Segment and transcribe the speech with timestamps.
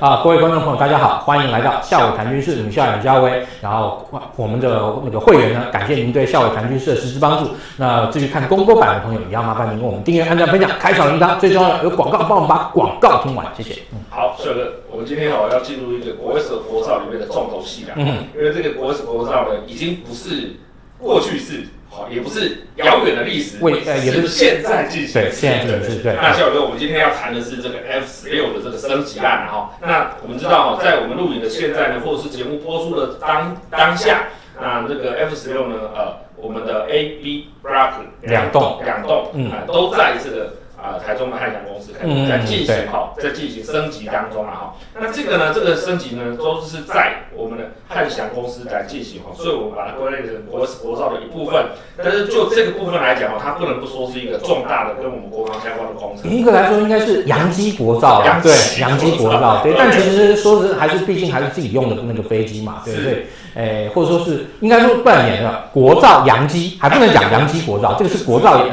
[0.00, 3.46] 啊，各位观众朋友，大家好，欢迎来到下午谈军事，你校长嘉威。
[3.60, 7.50] 然后我们的那个会员呢，感谢您对下午谈军事的实质帮助。
[7.76, 11.38] 那至于看公播版的朋友，也要麻烦您为我们订阅、按赞、分享、开小铃铛。
[11.38, 13.74] 最重要的有广告，帮我们把广告听完，谢谢。
[13.92, 17.92] 嗯，好，帅哥，我们今天好要进入一个国史国国造里面的重头戏了。
[17.96, 20.56] 嗯，因为这个国史国造呢，已经不是
[20.98, 21.66] 过去式。
[21.90, 25.20] 好，也不是遥远的历史，为呃，也是现在进行。
[25.20, 26.02] 对，现在进行。
[26.02, 26.14] 对。
[26.14, 29.76] 那小哥，我们今天要谈的是这个 F 十六的这个升级案哈。
[29.82, 34.28] 那我们知道哈，在我们录影的现在呢，或者是节目播出的当当下，
[34.60, 40.59] 那这个 F 十六呢，呃，我们的 A、B Block 两栋两栋，嗯，都在这个。
[40.82, 44.74] 啊，台中的汉翔公司在进行哈，在进行升级当中了哈。
[44.98, 51.66] 那这个呢，这个升级呢，都是在我们的汉翔公司在进行哈，所以我们把它归类成国国造的一部分。
[52.02, 56.30] 但是就这个部分来讲哈，它不能不说是一个重大的跟我们国防相关的工程。
[56.30, 59.74] 严格来说，应该是洋基国造，对，洋基国造，对。
[59.76, 63.26] 但其实说是还是，毕竟还是自己用的那个飞机嘛，对不对？
[63.54, 68.64] 诶，或者说是应该说半年了，国造洋机还不能讲洋机国造，这个是国造。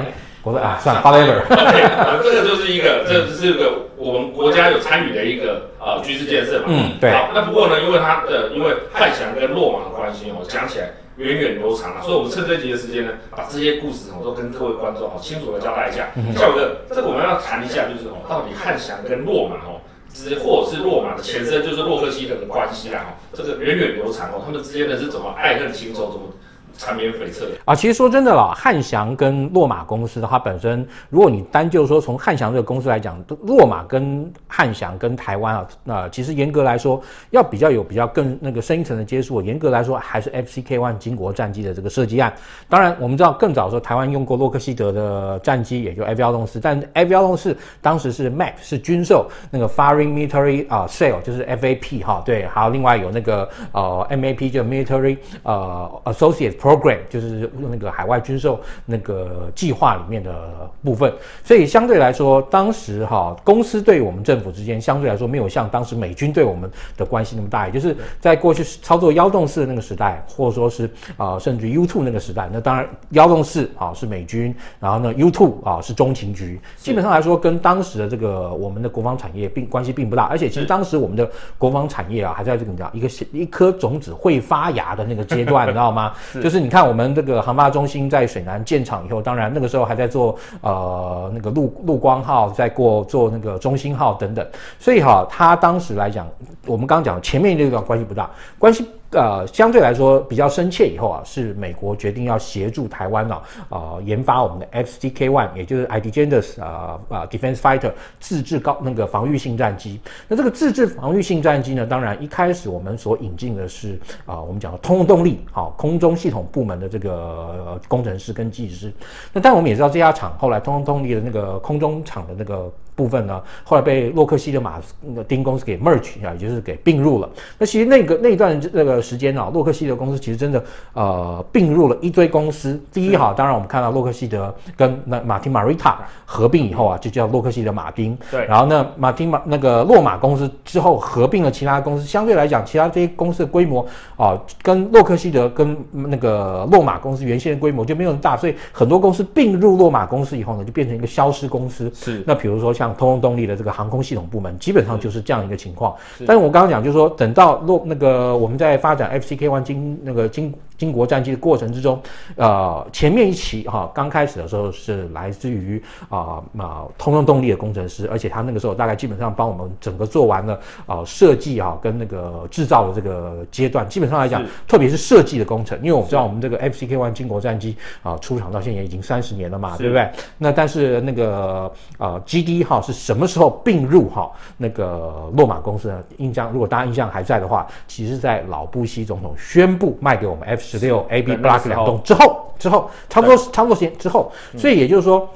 [0.47, 1.43] 我说啊，算了，whatever。
[2.23, 6.65] 这个就是一个，这是一个我们国家有参与的一个呃军事建设嘛。
[6.67, 7.11] 嗯，对。
[7.11, 16.07] 好，那不过呢，因为它的因为汉翔跟洛马的关系哦，讲起来源远流长啊，所以我们趁这集的时间呢，把这些故事哦都跟各位观众好清楚的交代一下。
[16.39, 26.31] 孝哥，这个我们要谈一下，就是哦，到底汉翔跟洛马哦，之或者是洛马的前身就是洛克希德的关系啦，哈，这个源远流长哦，他们之间的是怎么爱恨情仇，怎么？
[26.77, 27.75] 缠绵悱恻啊！
[27.75, 42.31] 其实说真的啦，汉翔跟洛马公司的话，本身如果你单就说从汉翔这个公司来讲，洛马跟汉翔跟台湾啊，那其实严格来说，要比较有比较更那个深一层的接触，严格来说还是 FCK-1 经国战机的这个设计案。
[42.69, 55.17] 当然，我们知道更早的时候，台湾用过洛克希德的战机，也就 F-104，但 F-104 当时是 MAP 是军售，那个 Foreign Military 啊 Sale 就是 FAP 哈，对，还有另外有那个呃 MAP 就 Military
[55.43, 56.55] 呃 Associate。
[56.67, 70.83] Program 就是用那个海外军售那个计划里面的部分，所以相对来说，当时哈公司对我们政府之间相对来说没有像当时美军对我们的关系那么大，也就是在过去操作幺洞四的那个时代，或者说是
[71.15, 86.11] 啊、呃、甚至 U two 那个时代，那当然幺洞四啊是美军，然后呢 U two 啊是中情局，基本上来说跟当时的这个我们的国防产业并关系并不大，而且其实当时我们的国防产业啊还在这个你知道一个一颗种子会发芽的那个阶段， 你知道吗？
[86.43, 86.56] 就是。
[86.59, 94.45] 你看，我们这个航发中心在水南建厂以后，当然那个时候还在做呃那个陆陆光号，在过做那个中心号等等，
[94.79, 96.27] 所以哈，他当时来讲，
[96.65, 98.87] 我们刚讲前面那段关系不大，关系。
[99.11, 110.01] 呃，相对来说比较深切以后啊，是美国决定要协助台湾啊，呃，研发我们的 FCK-1，也就是 Ardent 啊啊 Defense Fighter 自制高那个防御性战机。
[110.27, 118.91] 那这个自制防御性战机呢，当然一开始我们所引进的是啊、我们讲的通用动力，好、啊，空中系统部门的这个、工程师跟技师。
[119.31, 122.69] 那但我们也知道这家厂后来通用动力的那个空中厂的那个。
[122.97, 127.29] 部分呢，后来被洛克希德马那个丁公司给 merge 啊，也就是给并入了。
[127.59, 130.63] 那其实那个那一段那个时间啊，洛克希德公司其实真的
[130.93, 132.81] 呃并入了一堆公司。
[132.91, 138.17] 第一哈，当然我们看到洛克希德跟那马丁马瑞塔合并以后啊，就叫洛克希德马丁。
[138.31, 138.43] 对。
[138.47, 151.91] 然后呢，马丁马那个洛马公司之后合并了其他公司，相对来讲，其他这些公司的规模啊，跟洛克希德跟那个洛马公司原先的规模就没有那么大，所以很多公司并入洛马公司以后呢，就变成一个消失公司。
[151.93, 152.23] 是。
[152.25, 152.86] 那比如说像。
[152.95, 162.01] 通用动力的这个航空系统部门基本上就是这样一个情况，但是我刚刚讲就是说，等到落那个我们在发展 FCK-1 经那个经经国战机的过程之中，
[162.37, 180.09] 呃，前面一期哈刚开始的时候是来自于啊啊通用动力的工程师，而且他那个时候大概基本上帮我们整个做完了啊设计啊跟那个制造的这个阶段，基本上来讲，特别是设计的工程，因为我们知道我们这个 FCK-1 经国战机啊出厂到现在已经三十年了嘛，对不对？
[180.37, 181.69] 那但是那个
[181.99, 182.81] 呃 GD 哈。
[182.87, 186.01] 是什么时候并入哈那个洛马公司呢？
[186.19, 195.27] 印象如果大家印象还在的话，其实在老布希总统宣布卖给我们 F 十六 AB Block 两栋之后，之后差不多差不多时间之后，所以也就是说。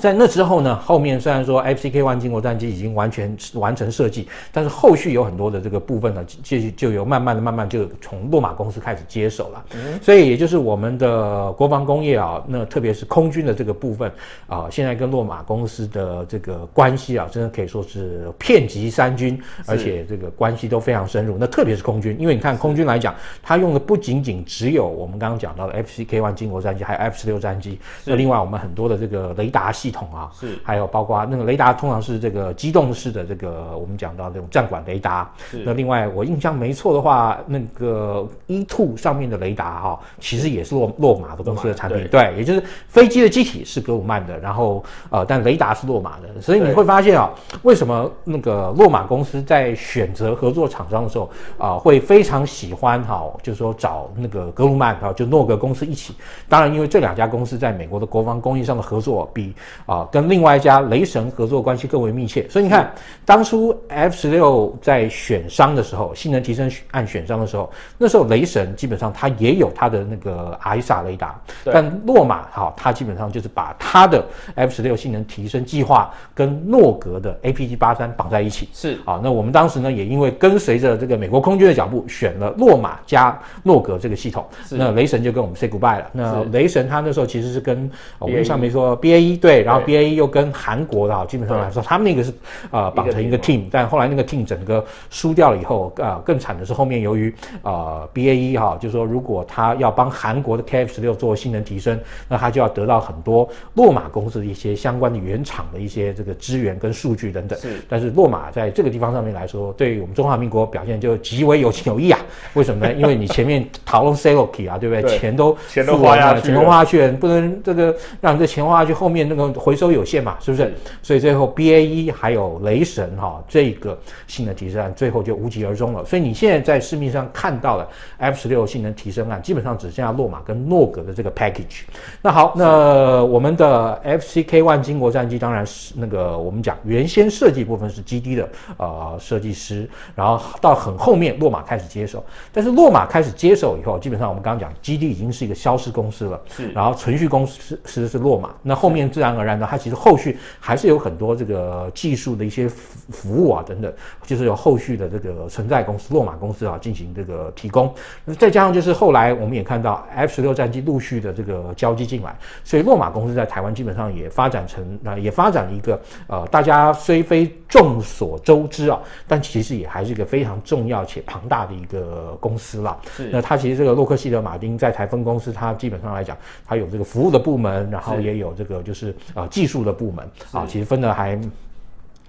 [0.00, 9.64] 在那之后呢，后面虽然说 FCK-1 经国战机已经完全完成设计，但是后续有很多的这个部分呢，就就有慢慢的、慢慢就从洛马公司开始接手了。
[9.74, 14.10] 嗯，所以也就是我们的国防工业啊，那特别是空军的这个部分
[14.46, 21.36] 啊，现在跟洛马公司的这个关系啊，真的可以说是遍及三军，而且这个关系都非常深入。
[21.38, 27.78] 那特别是空军，因为你看空军来讲，它用的不仅仅只有我们刚刚讲到的 FCK-1 经国战机，还有 F 十六战机。
[28.06, 29.89] 那另外我们很多的这个雷达系。
[29.90, 35.28] 系统啊，是，还有包括那个雷达通常是这个机动式的这个我们讲到这种站管雷达。
[35.50, 35.64] 是。
[35.66, 42.06] 那另外我印象没错的话，那个 E two 上面的雷达哈、哦，其实也是洛洛马的公司的产品。
[42.06, 46.40] 对，对，也就是飞机的机体是格鲁曼的，然后呃，但雷达是洛马的。
[46.40, 47.28] 所以你会发现啊，
[47.62, 51.24] 为什么那个洛马公司在选择合作厂商的时候
[51.58, 56.14] 啊、呃，会非常喜欢哈、哦，就是说找那个格鲁曼啊，就诺格公司一起。
[56.48, 59.54] 当然，因为这两家公司在美国的国防工艺上的合作比
[59.86, 62.46] 啊、呃、跟另外一家雷神合作关系更为密切。
[62.48, 62.92] 所以你看，
[63.24, 74.24] 当初 F 十六在选商的时候，性能提升按选商的时候，那时候雷神基本上它也有它的那个 AESA 雷达，但洛马哈它基本上就是把它的
[74.54, 78.68] F 十六性能提升计划跟诺格的 APG 八三绑在一起。
[78.72, 84.44] 是啊，那我们当时呢也因为跟随着这个美国空军的脚步，选了洛马加诺格这个系统。
[84.70, 86.06] 那雷神就跟我们 say goodbye 了。
[86.12, 92.32] 那雷神他那时候其实是跟我们上面说 BAE 对，然后 BAE 又跟韩国的啊，基本上来说他们那个是
[92.70, 107.58] 呃绑成一个 team，但后来那个 team 整个输掉了以后，呃更惨的是后面由于呃 BAE 哈，就是说如果他要帮韩国的 KF 十六做性能提升，那他就要得到很多洛马公司的一些相关的原厂的一些这个资源跟数据等等。
[107.58, 112.18] 是，但是洛马在这个地方上面来说，对于我们中华民国表现就极为有情有义啊。
[112.54, 112.92] 为什么呢？
[112.98, 115.02] 因为你前面讨论 Seloke 啊，对不对？
[115.02, 120.74] 对钱都钱都花下去，钱都花下去，不能这个让这钱花下去，后面那个回收有限嘛，是不是？
[121.02, 126.04] 所以最后 BAE 还有雷神哈、哦，这个性能提升案最后就无疾而终了。
[126.04, 127.88] 所以你现在在市面上看到的
[128.18, 131.82] F 十六性能提升案，基本上只剩下洛马跟诺格的这个 package。
[132.22, 153.92] 那好，那我们的 FCK One 金国战机当然是那个我们讲原先设计部分是 GD 的呃设计师，然后到很后面洛马开始接手，但是洛马开始接手以后，基本上我们刚刚讲 GD 已经是一个消失公司了，是，然后存续公司是是洛马，那后面自然而然呢，它其实后续还是有很多这个技术的一些服服务啊等等，
[154.26, 157.94] 就是有后续的这个存在公司洛马公司啊进行这个提供，
[158.24, 172.98] 那再加上就是后来我们也看到 F 十六战机陆续的这个交机进来，所以洛马公司在台湾基本上也发展成啊也发展了一个呃大家虽非众所周知啊，但其实也还是一个非常重要且庞大的一个公司了。
[173.16, 176.36] 是，那它其实这个洛克希德马丁在台分公司，它基本上来讲，
[176.66, 181.40] 它有这个服务的部门，然后也有这个就是呃技术的部门啊，其实分的还。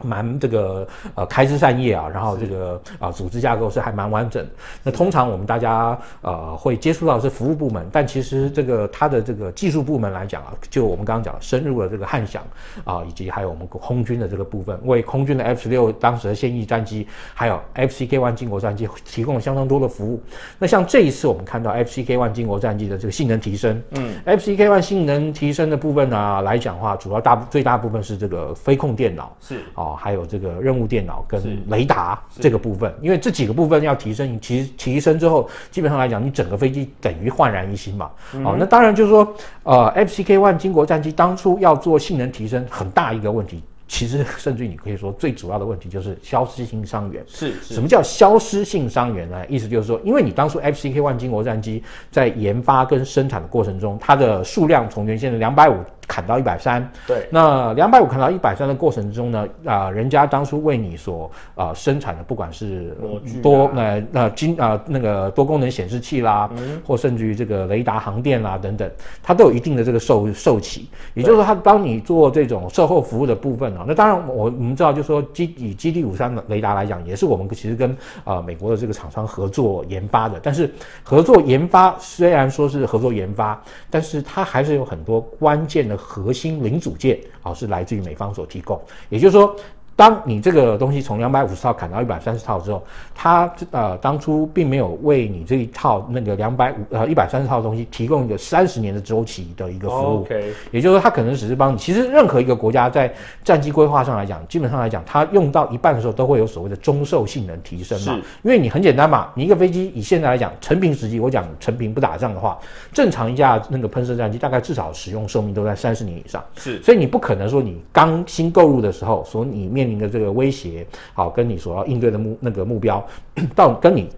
[0.03, 4.45] 蛮这个呃开枝散叶啊，然后这个啊、呃、组织架构是还蛮完整。
[4.83, 12.44] 那通常我们大家呃会接触到的是服务部门，但其实这个它的这个技术部门来讲啊，就我们刚刚讲深入了这个汉翔
[12.83, 20.21] 啊，以及还有我们空军的这个部分，为空军的 F 十六当时的现役战机，还有 FCK One 经国战机提供了相当多的服务。
[20.57, 29.91] 那像这一次我们看到 FCK One 经国战机的这个性能提升，嗯，FCK One 性能提升的部分呢、啊、来讲的话，主要大最大部分是这个飞控电脑是啊。
[29.96, 38.12] 还有这个任务电脑跟雷达这个部分，因为这几个部分要提升，提提升之后，基本上来讲，你整个飞机等于焕然一新嘛。
[38.34, 43.64] 嗯、哦，那当然就是说，呃，FCK One 金国战机当初要做性能提升，很大一个问题。
[43.88, 47.22] 其实， 甚至于你可以说，最主要的问题就是消失性伤员。
[47.28, 49.46] 是，是什么叫消失性伤员呢？
[49.50, 55.76] 意思就是说，因为你当初 FCK One 经国战机在研发跟生产的过程中，它的数量从原先的两百五。
[56.08, 62.96] 砍到一百三，对，那两百五砍到一百三的过程中呢，啊、呃，人家当初为你所啊、呃、生产的，不管是
[63.42, 68.90] 多呃那金啊那个多功能显示器啦，嗯、或甚至于这个雷达航电啦等等，
[69.24, 73.86] 它都有一定的这个受受期，也就是说，它帮你做这种售后服务的部分啊。
[73.88, 77.92] 那当然，我我们知道，就是说基以基地五三的雷达来讲，也是我们其实跟
[78.24, 80.40] 啊、呃、美国的这个厂商合作研发的。
[80.44, 80.70] 但是
[81.04, 89.56] 合作研发虽然说是合作研发，但是它还是有很多关键核心零组件啊，是来自于美方所提供，也就是说。
[90.02, 92.81] 当你这个东西从两百五十套砍到一百三十套之后，
[93.14, 100.22] 它呃当初并没有为你这一套那个两百五呃一百三十套的东西提供一个三十年的周期的一个服务。
[100.22, 101.78] OK，也就是说它可能只是帮你。
[101.78, 108.16] 其实任何一个国家在战机规划上来讲，基本上来讲，它用到一半的时候都会有所谓的中寿性能提升嘛。
[108.16, 108.20] 是。
[108.42, 112.58] 因为你很简单嘛，你一个飞机以现在来讲，成平时期我讲成平不打仗的话，
[112.92, 116.44] 正常一架那个喷射战机大概至少使用寿命都在三十年以上。
[116.56, 116.81] 是。
[116.81, 123.06] 所以你不可能说你刚新购入的时候，所你面临的这个威胁，好，跟你所要应对的目那个目标，
[123.54, 124.10] 到跟你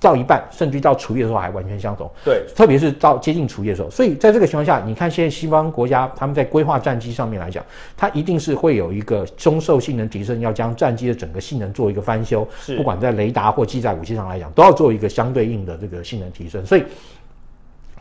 [0.00, 2.10] 到一半，甚至到除夜的时候还完全相同。
[2.24, 7.64] 对，特别是到接近除夜的时候，所以在这个情况下，你看现在西方国家他们在规划战机上面来讲，
[7.96, 16.84] 它一定是会有一个中寿性能提升，要将战机的整个性能做一个翻修，是不管在雷达或机载武器上来讲，都要做一个相对应的这个性能提升，所以。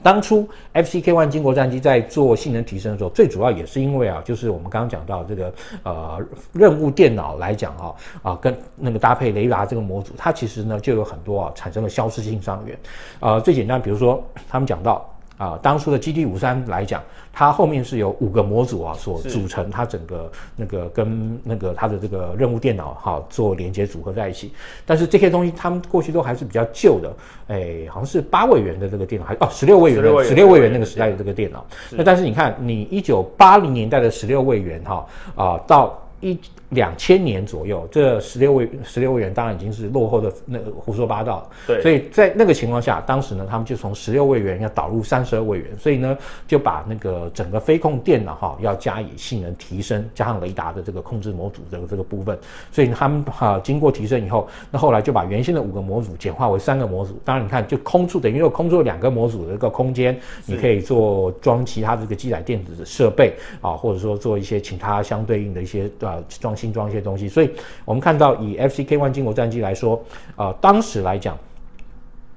[0.03, 5.53] 当初 FCK-one 金国战机在做性能提升的时候，最主要也是因为啊，就是我们刚刚讲到这个
[5.84, 6.20] 呃
[6.53, 12.77] 任务电脑来讲哈啊，跟那个搭配雷达这个模组，它其实呢就有很多啊产生了消失性伤员。
[13.20, 15.08] 呃，最简单，比如说他们讲到。
[15.42, 17.02] 啊，当初的 GD 五三来讲，
[17.34, 24.54] 它后面是由五个模组啊所组成，它整个那个跟那个它的这个任务电脑哈、啊、做连接组合在一起。
[24.86, 27.12] 但是这些东西，他们过去都还是比较旧的，
[27.48, 31.66] 哎，好像是八位元的这个电脑，还哦十六位元的十六位元那个时代的这个电脑。
[31.90, 35.98] 那但是你看，你一九八零年代的十六位元哈啊到。
[36.22, 41.50] 一两千年左右，这十六位十六位元当然已经是落后的那个胡说八道。
[41.68, 52.38] 对，所以在那个情况下，当时呢，他们就从十六位元要导入三十二位元，所以呢，就把那个整个飞控电脑哈要加以性能提升，加上雷达的这个控制模组的这个部分。
[52.72, 57.20] 所以他们哈经过提升以后，那后来就把原先的五个模组简化为三个模组。
[57.25, 66.56] 当然，你看就空出等于又空出了两个模组的一个空间，你可以做装其他的这个机载电子的设备啊，或者说做一些其他相对应的一些啊装。
[66.62, 67.50] 新装一些东西，所以
[67.86, 70.00] 我们看到以 FCK-1 金国战机来说，
[70.36, 71.36] 呃，当时来讲，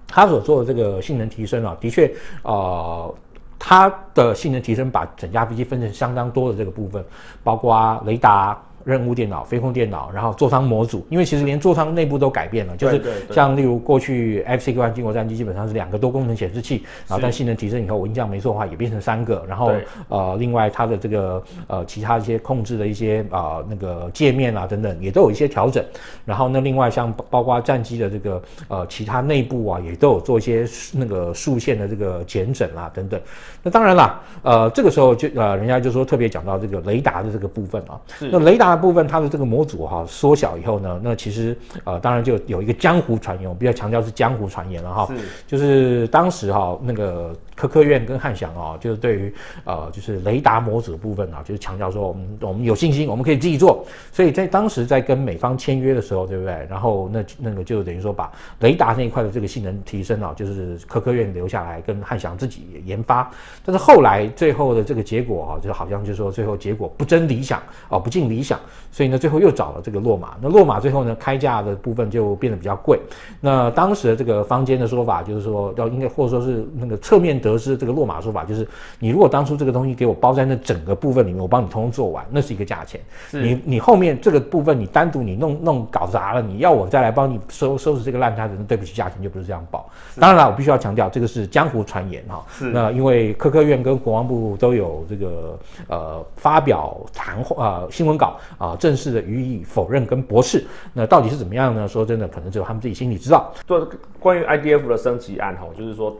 [0.07, 2.11] 它所做的这个性能提升啊，的确，
[2.43, 3.14] 呃，
[3.59, 7.04] 它的性能提升把整架飞机分成相当多的这个部分，
[7.43, 8.59] 包括雷达。
[8.85, 13.00] 任务电脑、飞控电脑，然后座舱模组，因为其实连座舱内部都改变了，就是
[13.31, 19.73] 像例如过去 FCK-1 经国战机基本上是两个多功能显示器，然后但性能提升以后，我印象没错的话也变成三个，然后
[20.09, 25.83] 呃，另外它的这个呃其他一些控制的一些啊、呃、那个界面啊等等也都有一些调整，
[26.26, 33.19] 然后那另外像包括战机的这个呃其他内部啊也都有做一些那个竖线的这个减整啊等等，
[33.62, 38.74] 那当然啦，呃这个时候就呃人家就说特别讲到这个雷达的这个部分啊，那雷达。
[38.76, 45.09] 部分它的这个模组哈缩小以后呢，那其实呃当然就有一个江湖传言，我比较强调是江湖传言了哈，
[45.47, 56.66] 就是当时哈那个科科院跟汉翔啊，就是对于呃就是雷达模组的部分啊，就是强调说我们我们有信心，我们可以自己做，所以在当时在跟美方签约的时候，对不对？
[56.69, 63.31] 然后那那个就等于说把雷达那一块的这个性能提升啊，就是科科院留下来跟汉翔自己研发，
[63.64, 68.59] 但是后来最后的这个结果啊，就好像就是说最后结果不真理想哦，不尽理想。
[68.90, 70.35] 所以呢，最后又找了这个洛马。
[70.40, 72.99] 那洛马最后呢，开价的部分就变得比较贵。
[73.40, 78.66] 那当时的这个坊间的说法就是说，要应该或者说是那个侧面得知这个洛马说法，就是
[78.99, 83.00] 你如果当初这个东西给我包在那整个部分里面，我帮你通通做完，那是一个价钱。
[83.30, 89.88] 你你后面这个部分你单独你弄弄搞砸了，你要我再来帮你收收拾这个烂摊子，那对不起，价钱就不是这样报。
[90.21, 92.44] 当然了，我必须要强调，这个是江湖传言哈。
[92.52, 92.66] 是。
[92.66, 98.71] 那因为科科院跟国防部都有这个呃发表谈话啊、呃、新闻稿啊。
[98.71, 101.89] 呃正式的予以否认跟驳斥，那到底是怎么样呢？
[101.89, 103.53] 说真的，可能只有他们自己心里知道。
[103.67, 106.15] 做关于 IDF 的升级案哈，就是说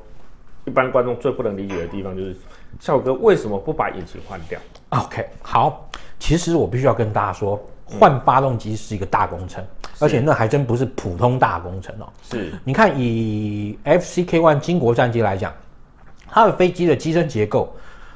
[0.65, 2.37] 一般观众最不能理解的地方就是，
[2.81, 4.59] 笑哥为什么不把引擎换掉
[4.91, 5.89] ？OK，好，
[6.19, 12.09] 其实我必须要跟大家说，换发动机是一个大工程，嗯、而且那还真不是普通大工程哦。
[12.23, 15.53] 是，你看以 FCK One 金国战机来讲，
[16.29, 17.75] 它的飞机的机身结构。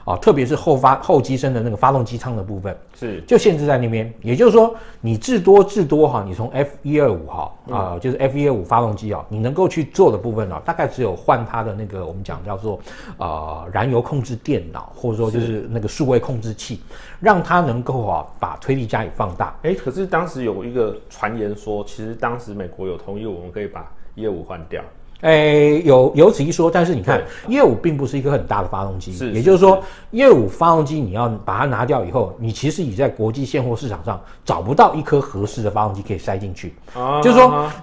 [0.08, 4.10] 啊，特别是后发后机身的那个发动机舱的部分，是就限制在那边。
[4.22, 12.80] 也就是说，你至多至多哈，你从 F 一二五哈啊，就是 F 一二五发动机啊，你能够去做的部分啊，大概只有换它的那个我们讲叫做
[13.18, 16.80] 呃燃油控制电脑，或者说就是那个数位控制器，
[17.20, 19.54] 让它能够啊把推力加以放大。
[19.62, 24.82] 哎、欸，可是当时有一个传言说，其实当时美国有同意我们可以把一二五换掉。
[25.22, 37.74] 诶、欸，有有此一说，但是你看，一二五并不是一个很大的发动机，也就是说，一二五发动机你要把它拿掉以后，你其实已在国际现货市场上找不到一颗合适的发动机可以塞进去，啊，就是说，啊、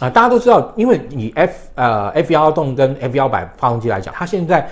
[0.00, 4.68] 呃，大家都知道，因为你 F 呃 F 幺幺洞跟 F 幺百发动机来讲，它现在。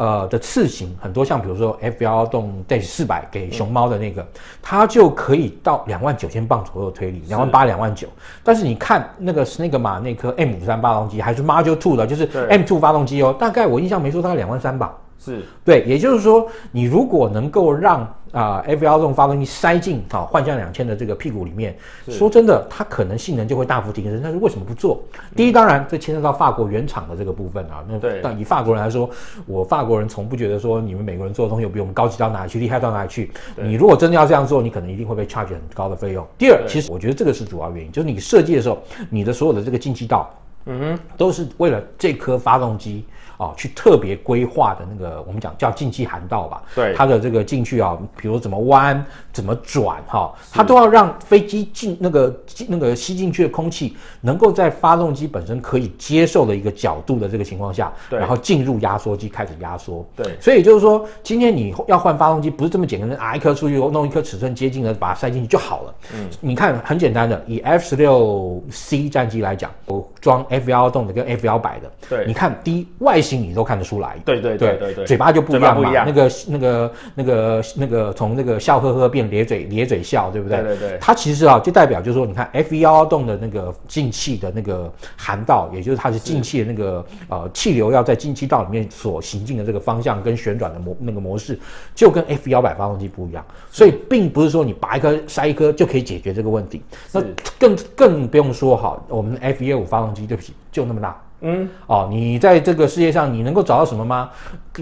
[0.00, 4.26] 呃的次型很多，像比如说 F 幺幺洞 dash 四百给熊猫的那个，嗯、
[4.62, 8.08] 它就可以到两万九千磅左右的推力，两万八、两万九。
[8.42, 14.96] 但是你看那个那个马那颗 M 五三发动机，还是 Module Two 的，就是 M Two 发动机哦，大概我印象没错，大概两万三吧。
[15.22, 18.00] 是对，也就是说，你如果能够让
[18.32, 21.76] 啊 F 幺这种发动机塞进啊幻象两千的这个屁股里面，
[22.08, 24.18] 说真的，它可能性能就会大幅提升。
[24.22, 25.02] 但是为什么不做？
[25.36, 27.84] 第一，当然这牵涉到法国原厂的这个部分啊。
[27.86, 29.10] 那但以法国人来说，
[29.44, 33.30] 我法国人从不觉得说你们美国人做的东西有比我们高级到哪里去，厉害到哪里去。
[33.56, 36.26] 你如果真的要这样做，你可能一定会被 charge 很高的费用。
[36.38, 38.78] 第二，其实我觉得这个是主要原因，就是你设计的时候，
[39.10, 40.30] 你的所有的这个进气道。
[40.66, 43.04] 嗯哼，都是为了这颗发动机。
[43.40, 46.62] 哦，去特别规划的那个，我们讲叫进气涵道吧。
[46.74, 60.06] 对，它的这个进去啊，比如怎么弯、怎么转，哈，它都要让飞机进那个那个吸进去的空气，能够在发动机本身可以接受的一个角度的这个情况下，对，然后进入压缩机开始压缩。
[60.14, 65.94] 对，所以就是说，今天你要换发动机，不是这么简单的拿一颗出去，弄一颗尺寸接近的把它塞进去就好了。
[66.14, 73.40] 嗯，你看很简单的，以 F 十六 C 战机来讲，我装 F 幺幺洞的跟 F 幺百的，对，你看第一外形。
[73.40, 80.58] 你都看得出来，对对对对对，嘴巴就不一样嘛，那个那个那个那个从那个笑呵呵变咧嘴咧嘴笑，对不对？
[80.58, 91.58] 对对对，它其实啊，就代表就是说，你看 F 一幺幺洞的那个进气的那个涵道，也就是它是进气的那个呃气流要在进气道里面所行进的这个方向跟旋转的模那个模式，
[91.94, 96.82] 就跟 F 幺百发动机不一样，所以并不是说你拔一颗塞一颗就可以解决这个问题。
[97.12, 97.22] 那
[97.58, 101.18] 更更不用说哈，我们 F 一二五发动机，对不起，就那么大。
[101.42, 104.30] 嗯，哦，你在这个世界上，你能够找到什么吗？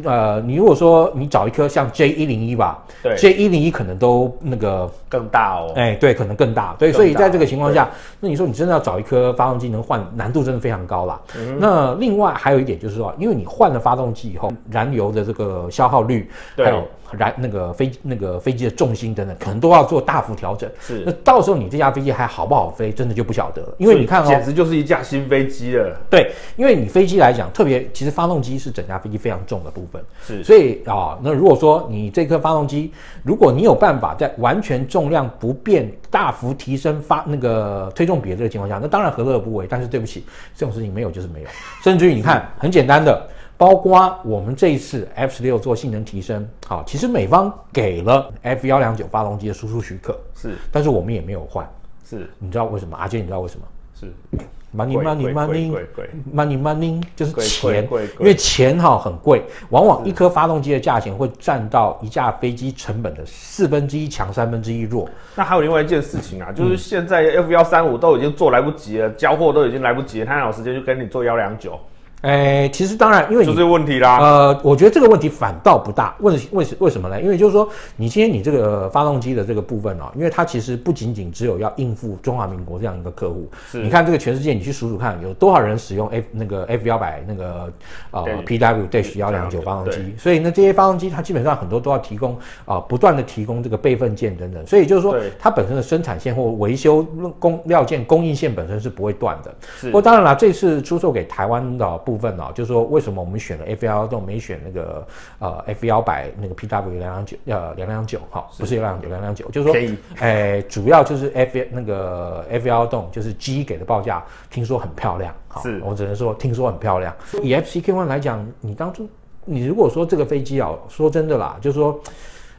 [0.04, 7.88] 呃，你如果说你找一颗像 J 一零一吧，对，J 一零一可能都那个更大哦，哎，对，可能更大，对，所以在这个情况下，
[8.20, 11.20] 那你说你真的要找一颗发动机能换，难度真的非常高啦。
[11.36, 16.82] 嗯，那另外还有一点就是说，因为你换了发动机以后，燃油的这个消耗率，还有。
[17.16, 20.70] 燃那个飞那个飞机的重心等等，可能都要做大幅调整。
[20.78, 23.74] 是，那到时候你这架飞机还好不好飞，真的就不晓得了。
[23.78, 25.96] 因为你看哦，简直就是一架新飞机了。
[26.10, 29.87] 对，因为你飞机来讲，特别其实发动机是整架飞机非常重的部分。
[30.22, 32.92] 是，所以啊、哦，那如果说你这颗发动机，
[33.22, 39.66] 如果你有办法在完全重量不变、大幅提升发那个推重比的这个情况下，那当然何乐而不为。
[39.68, 41.48] 但是对不起，这种事情没有就是没有。
[41.82, 43.28] 甚至于你看，很简单的。
[43.56, 51.68] 包括我们这一次 F 十六做性能提升，好，其实美方给了 F 幺两九发动机的输出许可，是，但是我们也没有换，
[52.08, 52.96] 是，你知道为什么？
[52.96, 53.66] 阿杰，你知道为什么？
[53.98, 54.44] 是
[54.76, 55.86] ，money money money
[56.34, 65.08] money money 就是钱，因为钱哈很贵，往往一颗发动机的价钱会占到一架飞机成本的四分之一强三分之一弱。
[65.34, 71.78] 那还有另外一件事情啊，就是现在 F 幺三五都已经做来不及了，交货都已经来不及了，他哪有时间去跟你做幺两九。
[72.22, 74.18] 哎，其实当然，因为你就这个问题啦。
[74.18, 76.16] 呃，我觉得这个问题反倒不大。
[76.18, 77.20] 问为什为什么呢？
[77.20, 83.48] 因为就是说，你今天你这个发动机的这个部分啊，因为它其实不仅仅只有要应付中华民国这样一个客户。
[83.70, 83.78] 是。
[83.80, 87.72] 你看这个全世界，你去数数看，有多少人使用 F 那个 F 幺百那个
[88.10, 90.14] 呃 PW Dash 幺两九发动机？
[90.18, 94.66] 所以呢，这些发动机它基本上很多都要提供啊、呃，不断的提供这个备份件等等。
[94.66, 97.06] 所以就是说，它本身的生产线或维修
[97.38, 99.54] 供料件供应线本身是不会断的。
[99.78, 99.86] 是。
[99.86, 102.78] 不过当然了，这次出售给台湾的部分呢、啊，就是说。
[102.88, 105.06] 为什么我们选了 F 幺没选那个
[105.40, 117.14] 呃 F 幺百那个 PW 两两九呃两两九哈，不是两两九两两九，就是说，哎，主要就是 F 那个 F 幺就是 G 给的报价，听说很漂亮，好，我只能说听说很漂亮。
[117.42, 119.06] 以 FCK One 来讲，你当初
[119.44, 122.00] 你如果说这个飞机啊，说真的啦，就是说，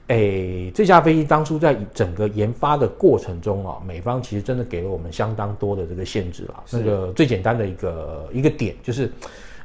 [0.10, 6.64] 哎，这架飞机当初在整个研发的过程中啊，美方其实真的给了我们相当多的这个限制了。
[6.72, 9.12] 那个最简单的一个一个点就是。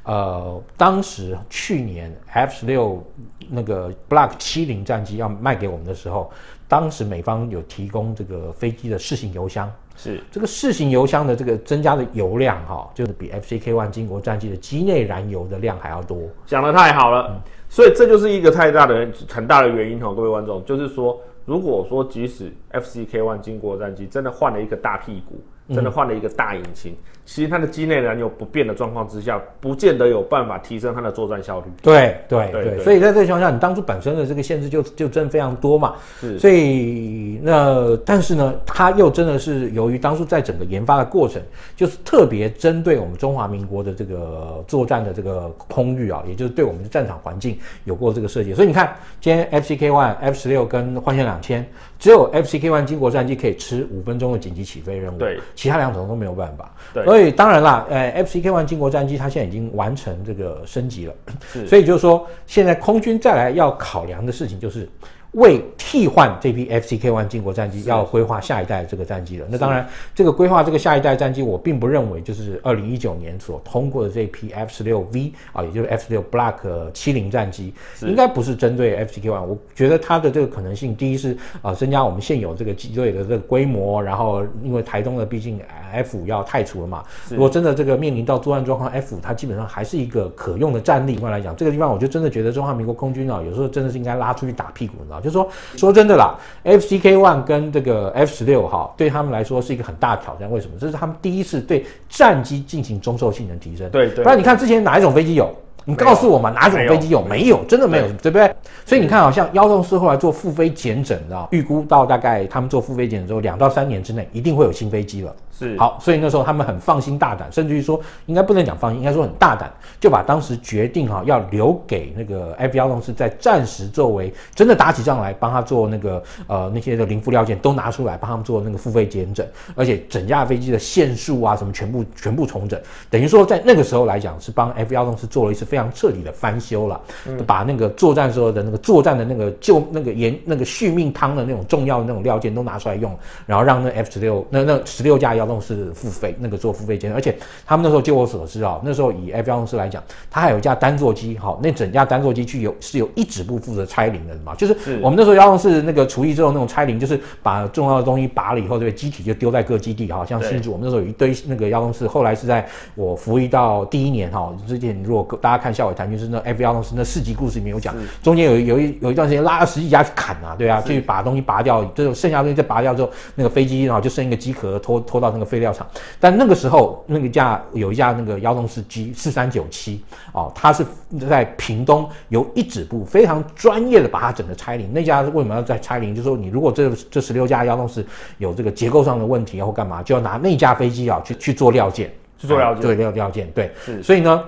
[0.07, 3.02] 呃，当时去年 F 十六
[3.48, 6.30] 那个 Block 七零战机要卖给我们的时候，
[6.68, 16.18] 当时美方有提供这个飞机的试型油箱，是这个试型油箱的这个增加的油量哈、哦，就是比 FCK One 经国战机的机内燃油的量还要多。
[16.44, 17.40] 讲的太好了，嗯、
[17.74, 26.92] 所以这就是一个太大的很大的原因哈，各位观众，就是说，如果说即使 FCK One 经过战机真的换了一个大屁股，真的换了一个大引擎。
[26.92, 26.96] 嗯
[27.27, 31.66] 其实它的机内燃油不变的状况之下，不见得有办法提升它的作战效率。
[31.81, 35.94] 对对对，对，所以在这个情况下，你当初本身的这个限制就就真非常多嘛。
[36.20, 41.40] 是，所以那但是呢，它又真的是由于当初在整个研发的过程，
[41.74, 48.53] 就是特别针对我们中华民国的这个作战的这个空域啊，也就是对我们的战场环境有过这个设计。
[48.53, 51.66] 所以你看，今天 FCK One、F 十六跟幻象两千，
[51.98, 56.70] 只有 FCK One 经国战机可以吃五分钟的紧急起飞任务，对，其他两种都没有办法。
[56.92, 57.04] 对。
[57.04, 61.14] 所以当然啦，呃，FCK One 经国战机它现在已经完成这个升级了，
[61.52, 64.88] 是，所以就是说，现在空军再来要考量的事情就是。
[65.34, 69.46] 为替换这批 FCK One 经国战机，要规划下一代这个战机了。
[69.50, 76.56] 那当然，这个规划这个下一代战机，我并不认为就是二零一九年所通过的这批 F 十六 V 啊，也就是 F 十六 Block
[76.92, 79.44] 七零战机，应该不是针对 FCK One。
[79.44, 85.60] 我觉得它的这个可能性，第一是啊，增加我们现有这个机队的这个规模，然后因为台东的毕竟
[85.92, 87.02] F 五要太除了嘛。
[87.28, 91.14] 如果真的这个面临到作战状况，F 五它基本上还是一个可用的战力。
[91.14, 95.23] 一般来讲，这个地方我就真的觉得中华民国空军啊，有时候真的是应该拉出去打屁股，你知道。
[95.24, 100.50] 就是说说真的啦，FCK One 跟这个 F 十六哈，对他们来说是一个很大的挑战。
[100.52, 100.74] 为什么？
[100.78, 103.88] 这是他们第一次对战机进行中寿性能提升。
[103.90, 104.22] 对对。
[104.22, 105.50] 不然你看之前哪一种飞机有？
[105.87, 107.20] 你告诉我嘛，哪种飞机有？
[107.22, 108.50] 没有，真的没有，对不对？
[108.87, 115.37] 所以你看好，像幺洞四后来做复飞检诊的，预估到大概他们做复飞减诊之后，两到三年之内一定会有新飞机了。
[115.56, 145.43] 是好，所以那时候他们很放心大胆，甚至于说应该不能讲放心，应该说很大胆，就把当时决定哈要留给那个 F 幺洞四在暂时作为真的打起仗来帮他做那个呃那些的零副料件都拿出来帮他们做那个付费检整，而且整架飞机的线束啊什么全部全部重整，等于说在那个时候来讲是帮 F 幺洞四做了一次非常彻底的翻修了，嗯、把那个作战时候的那个作战的那个救那个延那个续命汤的那种重要的那种料件都拿出来用，然后让那 F 十六那那十六架幺。
[145.46, 175.86] 洞是付费那个做复飞检，而且他们那时候据我所知啊，那时候以 F 幺洞四来讲，它还有一架单座机，好，那整架单座机去有是有一指部负责拆零的嘛，就是我们那时候幺洞四那个除役之后那种拆零，就是把重要的东西拔了以后，这个机体就丢在各基地，好像甚至我们那时候有一堆那个幺洞四，后来是在我服役到第一年哈，之前如果大家看校委谈军是那 F 幺洞四那四级故事里面有讲，中间有有一有一段时间拉了十几家去砍啊，对啊，去把东西拔掉，就是剩下的东西再拔掉之后，那个飞机然后就剩一个机壳拖拖到那个废料厂，
[176.18, 180.86] 但那个时候那个架有一架那个幺洞四 G 四三九七哦，它是
[181.28, 184.90] 在屏东由一指部非常专业的把它整个拆零。
[184.92, 186.14] 那架为什么要在拆零？
[186.14, 188.06] 就是说你如果这这十六架幺洞四
[188.38, 194.42] 有这个结构上的问题或干嘛，就要拿那架飞机啊去去做料件，去做料件，对料料件，对，是所以呢。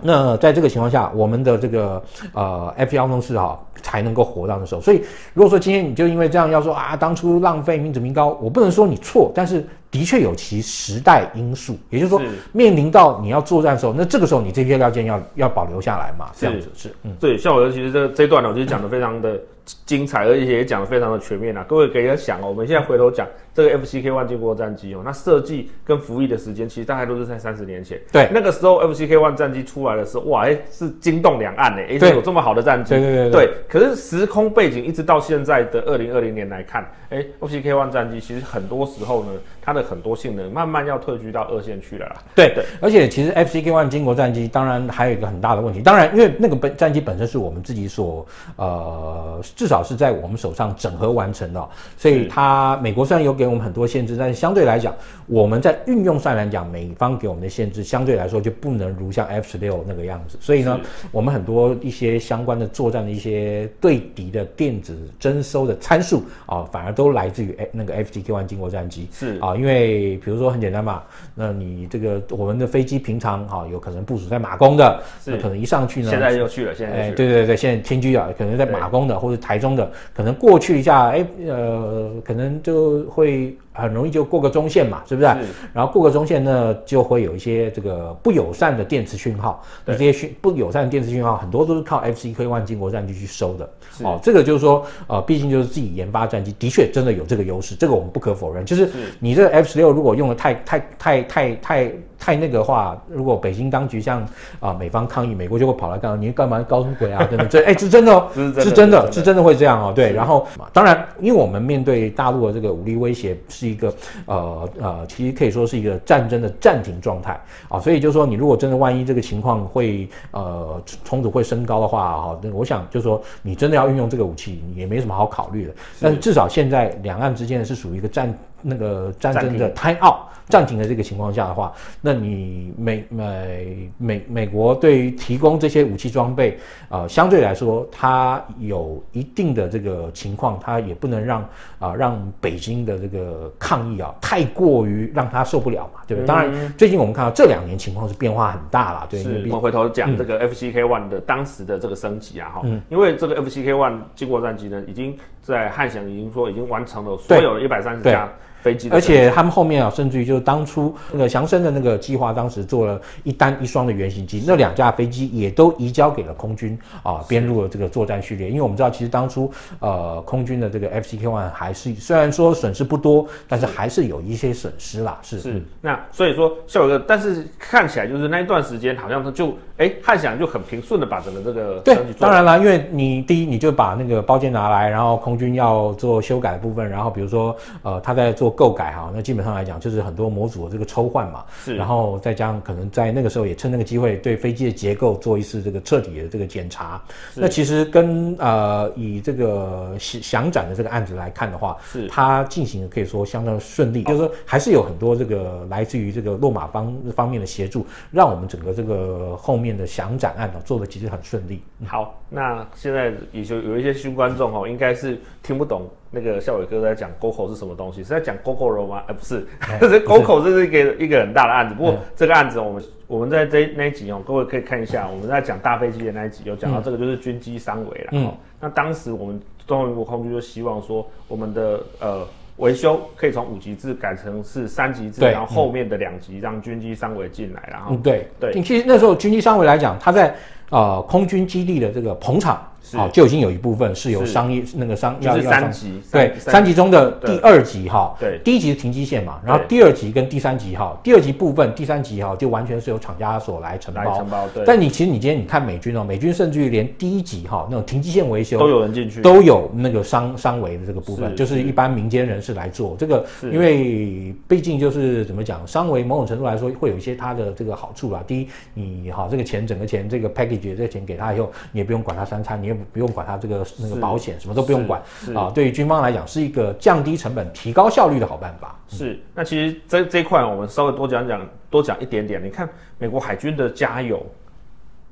[0.00, 2.00] 那在这个情况下，我们的这个
[2.32, 4.80] 呃 F 幺洞四哈才能够活到那时候。
[4.80, 5.02] 所以
[5.34, 11.78] 如果说今天你就因为这样要说啊，当初浪费民脂民膏，我不能说你错，但是的确有其时代因素。
[11.90, 12.20] 也就是说，
[12.52, 16.30] 面临到你要作战的时候，那这个时候你这些料件要要保留下来嘛？
[16.34, 17.36] 这样子是，嗯，对。
[17.38, 19.34] 像我其实这这段呢，我就讲的非常的。
[19.34, 19.40] 嗯
[19.84, 21.62] 精彩，而且也讲的非常的全面啊！
[21.68, 28.00] 各位可以想哦，我们现在回头讲这个 FCK One 经国战机哦，那设计跟服役的时间其实大概都是在三十年前。
[28.10, 32.94] 对，那个时候 FCK One 战机出来的时候，哇，哎、欸，是惊动两岸呢、欸，哎、欸，有这么好的战机。
[32.94, 33.54] 对对对，对，对。
[33.68, 42.16] 可是时空背景一直到现在的二零二零年来看，哎、欸、FCK One 战机其实很多时候呢，它的很多性能慢慢要退居到二线去了啦。
[42.34, 50.38] 对对，而且其实 FCK One 经国战机当然还有一个很大的问题，当然因为那个本战机本身是我们自己所呃，至少是在我们。
[50.38, 54.94] 手上整合完成的，所以它美国虽然有给我们很多限制，但是相对来讲，
[55.26, 60.38] 我们在运用上来讲，美方给我们的限制相对来说就不能如像 F 十六那个样子。
[60.40, 60.78] 所以呢，
[61.10, 69.06] 我们很多一些相关的作战的一些对敌的电子征收的参数啊，反而都来自于那个 ftq one 经过战机。
[69.12, 71.02] 是啊，因为比如说很简单嘛，
[71.34, 80.34] 那你这个我们的飞机平常哈有可能部署在马公的，那可能一上去呢，现在就去了，现在哎，对对对，现在天居啊，可能在马公的或者台中的，可能。
[80.38, 85.28] 过去一下，哎，呃，可能就会很容易就过个中线嘛，是不是？
[85.28, 85.36] 是。
[85.72, 89.62] 然后过个中线呢，就会有一些这个不友善的电磁讯号。
[89.84, 89.98] 那。
[89.98, 93.68] 这些讯不友善的电磁讯号，很多都是靠 FCK One 经国战机去收的。
[94.04, 98.64] 哦，这个就是说，呃，毕竟就是自己研发战机，的确真的有这个优势，这个我们不可否认。
[98.64, 98.88] 就是
[99.18, 101.92] 你这个 F 十六如果用的太太太太太。
[102.18, 104.26] 太那个话，如果北京当局像
[104.60, 107.24] 啊美方抗议，美国就会跑来干你干嘛搞什么鬼啊？
[107.30, 109.92] 真的，这哎是真的哦，是真的，是真的会这样哦。
[109.94, 113.94] 对，然后当然，因为我们面对大陆的这个武力威胁，是一个
[114.26, 117.78] 呃呃，其实可以说是一个战争的暂停状态啊。
[117.78, 125.72] 所以就是说，你如果真的万一这个情况会呃冲突会升高的话哈，那我想就是说，你真的要运用这个武器，也没什么好考虑的。
[126.00, 128.36] 但是至少现在两岸之间是属于一个战。
[128.62, 130.16] 那个战争的 time out
[130.48, 141.42] 暂停的这个情况下的话，那你美美美美国对于提供这些武器装备，呃，相对来说，它有一定的这个情况，它也不能让
[141.78, 146.24] 啊、呃、让北京的这个抗议啊太过于让他受不了嘛，对不对？
[146.24, 149.22] 嗯、当然，最近我们看到这两年情况是变化很大了，对。
[149.22, 158.26] 是我们回头讲这个 FCK One 的当时的这个升级啊，哈、嗯，因为这个 FCK One 经国战机呢，已经在汉翔已经说已经完成了所有的一百三十架。
[158.62, 168.48] 飞机，而且他们后面啊，甚至于就是当初那个祥生的那个计划，当时做了一单一双的原型机，那两架飞机也都移交给了空军啊，编入了这个作战序列。
[168.48, 175.18] 因为我们知道，其实当初呃空军的这个 FCK One 还是虽然说损失不多，但是还是有一些损失啦。
[175.22, 188.47] 是是，那所以说孝玮哥，但是看起来就是那一段时间好像他就哎汉翔就很平顺的把整个这个对，当然了，因为你第一你就把那个包件拿来，然后空军要做修改的部分，然后比如说呃他在做。
[188.48, 197.02] 做构改哈，那基本上来讲就是很多模组的这个抽换嘛，是，然后再加上可能在那个时候也趁那个机会对飞机的结构做一次这个彻底的这个检查。
[197.34, 211.62] 那其实跟呃以这个翔展的这个案子来看的话，是它进行的可以说相当顺利，就是说还是有很多这个来自于这个落马方方面的协助，让我们整个这个后面的翔展案呢做的其实很顺利。
[211.84, 215.86] 好，那现在也就有一些新观众哦，应该是听不懂。
[216.10, 218.02] 那个校伟哥在讲 GOCO 是什么东西？
[218.02, 219.02] 是在讲 GOCORO 吗？
[219.06, 219.46] 哎，不是，
[219.78, 221.74] 这是 GOCO 这是一个一个很大的案子。
[221.74, 228.08] 不过这个案子我们我们在这那一集哦，各位可以看一下，我们在讲大飞机的那一集有讲到这个就是军机三维了。
[228.12, 228.32] 嗯。
[228.60, 238.52] 那当时我们中华民国空军就希望说，我们的呃维修可以从五级制改成是三级制，然后后面的两级让军机三维进来，然后对对。
[238.62, 240.34] 其实那时候军机三维来讲，它在
[240.70, 242.67] 呃空军基地的这个捧场。
[242.96, 254.16] 好，就已经有一部分是由商业那个商要要三级，对，三级中的第二级哈，对，第一级是停机线嘛，然后第二级跟第三级哈，第二级部分、第三级哈，就完全是由厂家所来承包。
[254.16, 254.64] 承包，对。
[254.64, 262.96] 但你其实你今天你看美军哦，美军甚至于连第一级哈那种停机线维修都有人进去，都有那个商商维的这个部分，就是一般民间人士来做。
[262.98, 268.22] 这个，因为毕竟就是怎么讲，商维某种程度来说会有一些它的这个好处啦。
[268.26, 273.64] 第一，你好这个钱整个钱这个 package 这个钱给他以后，你也不用管他三餐，你也不用管它这个。
[273.80, 275.00] 那个保险什么都不用管
[275.34, 278.74] 啊，对于军方来讲是一个降低成本、提高效率的好办法。
[278.88, 282.42] 是，那其实这这一块我们稍微多讲讲，多讲一点点。
[282.42, 284.24] 你看美国海军的加油，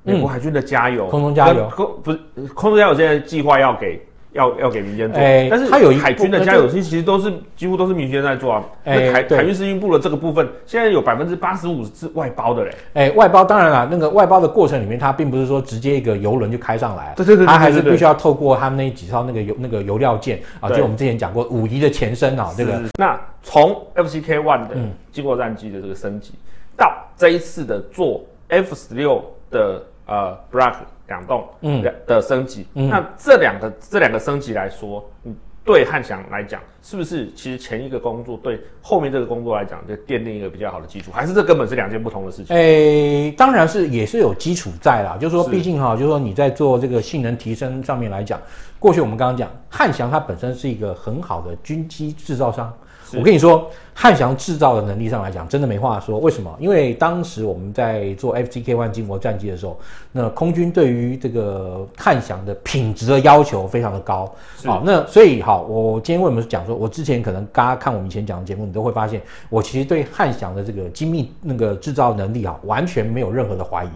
[0.03, 2.19] 美国海军的加油，空中加油，空不是
[2.55, 4.01] 空中加油，现在计划要给。
[4.37, 8.65] 要要给民间做，欸、但是它有海军的加油机，其实都是几乎都是民间在做啊。
[8.85, 12.71] 欸、那海海军司令部的这个部分，现在有百分之八十五是外包的嘞。
[12.95, 22.81] 哎、欸，外包当然了，那个外包的过程里面，它并不是说直接一个油轮就开上来，对对对，它还是必须要透过他们那几艘那个油那个油料舰啊，就我们之前讲过五仪的前身啊，这个。
[22.99, 24.77] 那从 FCK One 的
[25.11, 30.75] 经过战机的这个升级，嗯、到这一次的做 F 十六的呃 Block。
[31.09, 31.85] 两栋嗯。
[32.07, 42.57] 的升级，嗯、那这两个这两个升级来说，嗯，对汉翔来讲，是不是其实前一个工作对后面这个工作来讲，就奠定一个比较好的基础，还是这根本是两件不同的事情？
[42.57, 48.41] 诶、欸，当然是也是有基础在啦，就是说，毕竟哈，就是说你在做这个性能提升上面来讲，
[48.79, 52.73] 过去我们刚刚讲汉翔它本身是一个很好的军机制造商，
[53.15, 53.71] 我跟你说。
[53.99, 56.19] 汉翔制造的能力上来讲，真的没话说。
[56.19, 56.55] 为什么？
[56.61, 59.75] 因为当时我们在做 FCK-1 金国战机的时候，
[60.13, 64.31] 那空军对于这个汉翔的品质的要求非常的高。
[64.67, 73.89] 好，那所以好，我今天为什么讲说，我之前可能大家看我们以前讲的节目，你都会发现，我其实对汉翔的这个精密那个制造能力啊，完全没有任何的怀疑。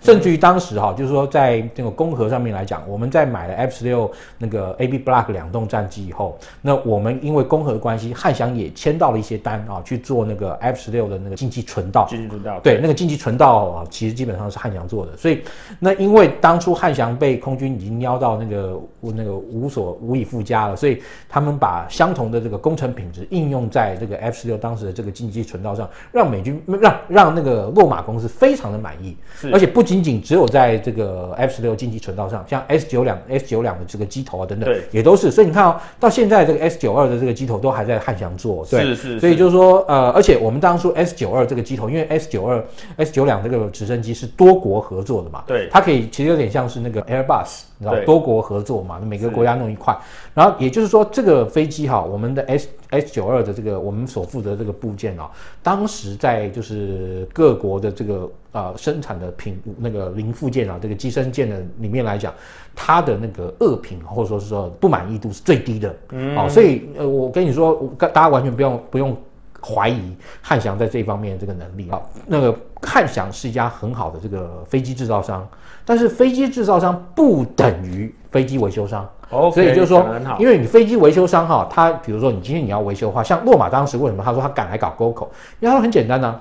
[0.00, 9.36] 甚至于当时哈，就是说在这个工合上面来讲，我们在买了 F 十六那个 AB Block 两栋战机以后，那我们因为工合的关系，汉翔也签到了一些。
[9.68, 15.16] 啊，去做那个 F 十六的那个进气纯道，进气纯道，对，那个进气纯道啊，其实基本上是汉翔做的。
[15.16, 15.42] 所以，
[15.78, 29.16] 那因为当初汉翔被空军已经瞄到那个那个无所无以复加了，所以他们把相同的这个工程品质应用在这个 F 十六当时的这个进气纯道上，让美军让让那个洛马公司非常的满意。
[29.38, 35.30] 是，而且不仅仅只有在这个 F 十六进气纯道上，像 S 九两 S 九两的这个机头啊等等，对，也都是。
[35.30, 39.20] 所以你看哦，到现在这个 S 九二的这个机头都还在汉翔做，对，是是，是。
[39.20, 42.62] 所以就是说，呃，而且我们当初 S 九二这个机头，因为 S 九二、
[42.96, 49.96] S 九两这个直升机是多国合作的嘛，对，它可以其实有点像是那个 Airbus，你知道，多国合作嘛，每个国家弄一块。
[50.34, 55.30] 然后也就是说，这个飞机哈，我们的 S S 九二的这个我们所负责的这个部件啊，
[55.62, 62.34] 当时在就是各国的这个呃生产的品那个零附件啊，这个机身件的里面来讲，
[62.74, 69.16] 它的那个恶评或者说是说不满意度是最低的，嗯，哦，所以呃，我跟你说，大家完全不用不用。
[69.60, 75.46] 怀疑汉翔在这方面的这个能力啊，那个汉翔是一家很好的这个飞机制造商，
[75.84, 79.08] 但是飞机制造商不等于飞机维修商。
[79.30, 80.06] 哦，所以就是说，
[80.38, 85.28] 因为你飞机维修商哈，他比如说你今天你要维修的话，像洛马当时为什么他说他敢来搞 GOCO？
[85.60, 86.40] 因为他说很简单呢、啊，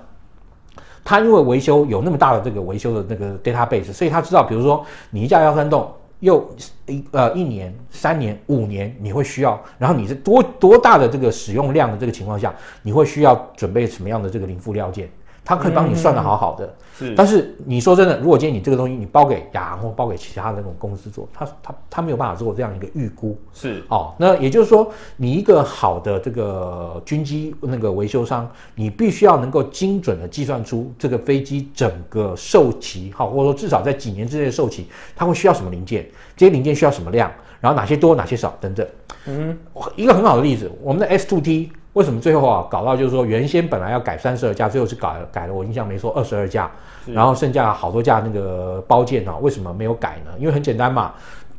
[1.03, 5.91] 他因为维修有那么大的这个维修的那个 database，所以他知道，比如说你一架幺三洞。
[6.19, 6.49] 又
[6.87, 15.09] 一呃一年、三年、五年，你会需要，然后你是多多大的这个使用量的这个情况下，你会需要准备什么样的这个零副料件？
[15.47, 16.75] 它可以帮你算的好好的。
[16.93, 23.39] 是，但是你说真的，如果今天你这个东西你包给亚航或包给其他的那种公司做，他他他没有办法做这样一个预估。
[23.53, 36.05] 是哦，那也就是说，你一个好的这个军机那个维修商，你必须要能够精准的计算出这个飞机整个寿期，好，或者说至少在几年之内的寿期，它会需要什么零件，
[36.35, 37.31] 这些零件需要什么量，
[37.61, 38.85] 然后哪些多哪些少等等。
[39.27, 39.57] 嗯，
[39.95, 41.69] 一个很好的例子，我们的 S2T。
[41.97, 46.69] 为什么最后啊搞到就是说原先本来要改三十二架，最后是改改了，我印象没错二十二架，
[47.07, 50.31] 然后剩下好多架那个包件啊，为什么没有改呢？
[50.37, 51.13] 因为很简单嘛。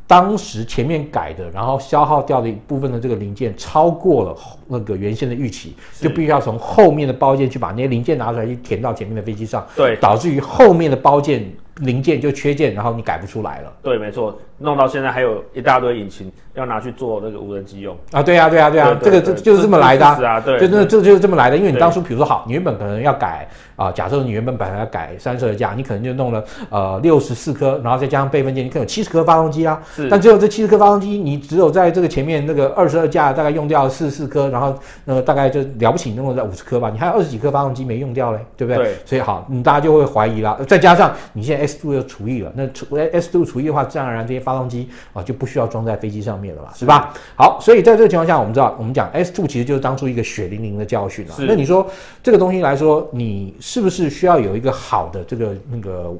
[0.07, 4.35] 当时前面改的，然后消耗掉的一部分的这个零件超过了
[4.67, 11.47] 那个原先的预期，就必须要从后面的包件去把那些零件拿出来去填到前面的飞机上，对，导致于后面的包件
[11.79, 13.71] 零件就缺件，然后你改不出来了。
[13.81, 18.21] 对，没错，弄到现在还有一大堆引擎要拿去做那个无人机用啊！
[18.21, 20.39] 对啊，对啊，对啊，这个就就是这么来的啊！
[20.39, 23.47] 对，就那这就是这么来的，因为你当初比如说好，你原本可能要改。
[23.79, 29.81] 啊，假设你原本本来要改三十二架，你可能就弄了呃六十四颗，然后再加上备份件，你可能有七十颗发动机啊。
[29.95, 30.09] 是。
[30.09, 38.83] 但只有这七十颗发动机，你只有在这个前面那个二十二架大概用掉四十四颗，然后那个大概就了不起弄了在五十颗吧，你还有二十几颗发动机没用掉嘞，对不对？
[38.83, 38.95] 对。
[39.05, 40.59] 所以好，你大家就会怀疑了。
[40.67, 47.11] 再加上你现在 S two 又除役了，那除 S two 除役的话，自然而然这些发动机啊就不需要装在飞机上面了吧，是吧？
[47.35, 51.35] 好，所以在这个情况下，我们知道，我们讲 S two 其实就是当初一个血淋淋的教训啊。
[51.39, 51.87] 那你说
[52.21, 54.59] 这个东西来说，你是不是需要有？
[54.59, 56.13] 一个好的这个那个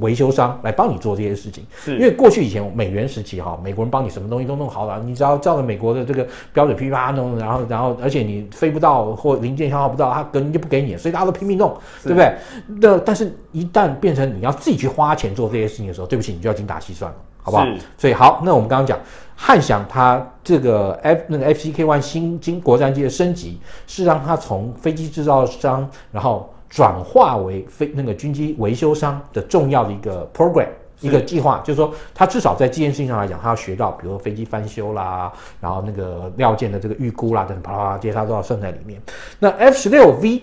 [0.00, 12.34] 维修商来帮你做这些事情，是因为过去以前美元时期哈，美国人帮你什么东西都弄好了，你只要照着美国的这个标准噼啪弄，然后然后而且你飞不到或零件消耗不到，他根本就不给你，所以大家都拼命弄，对不对？
[12.80, 17.66] 那但是一旦变成你要自己去花钱做这些事情的时候，对不起，你就要精打细算了，好不好？
[17.98, 18.98] 所以好，那我们刚刚讲
[19.34, 30.68] 汉翔它这个 F 那个 FCK One 新经国战机的升级，是让它从飞机制造商，然后转化为飞那个军机维修商的重要的一个 program
[31.00, 39.00] 一个计划，就是说，他至少在这件事情上来讲，他要学到，比如说飞机翻修啦，然后那个料件的这个预估啦，等等啪啪啪，这些他都要算在里面。
[39.38, 40.42] 那 F 十六 V。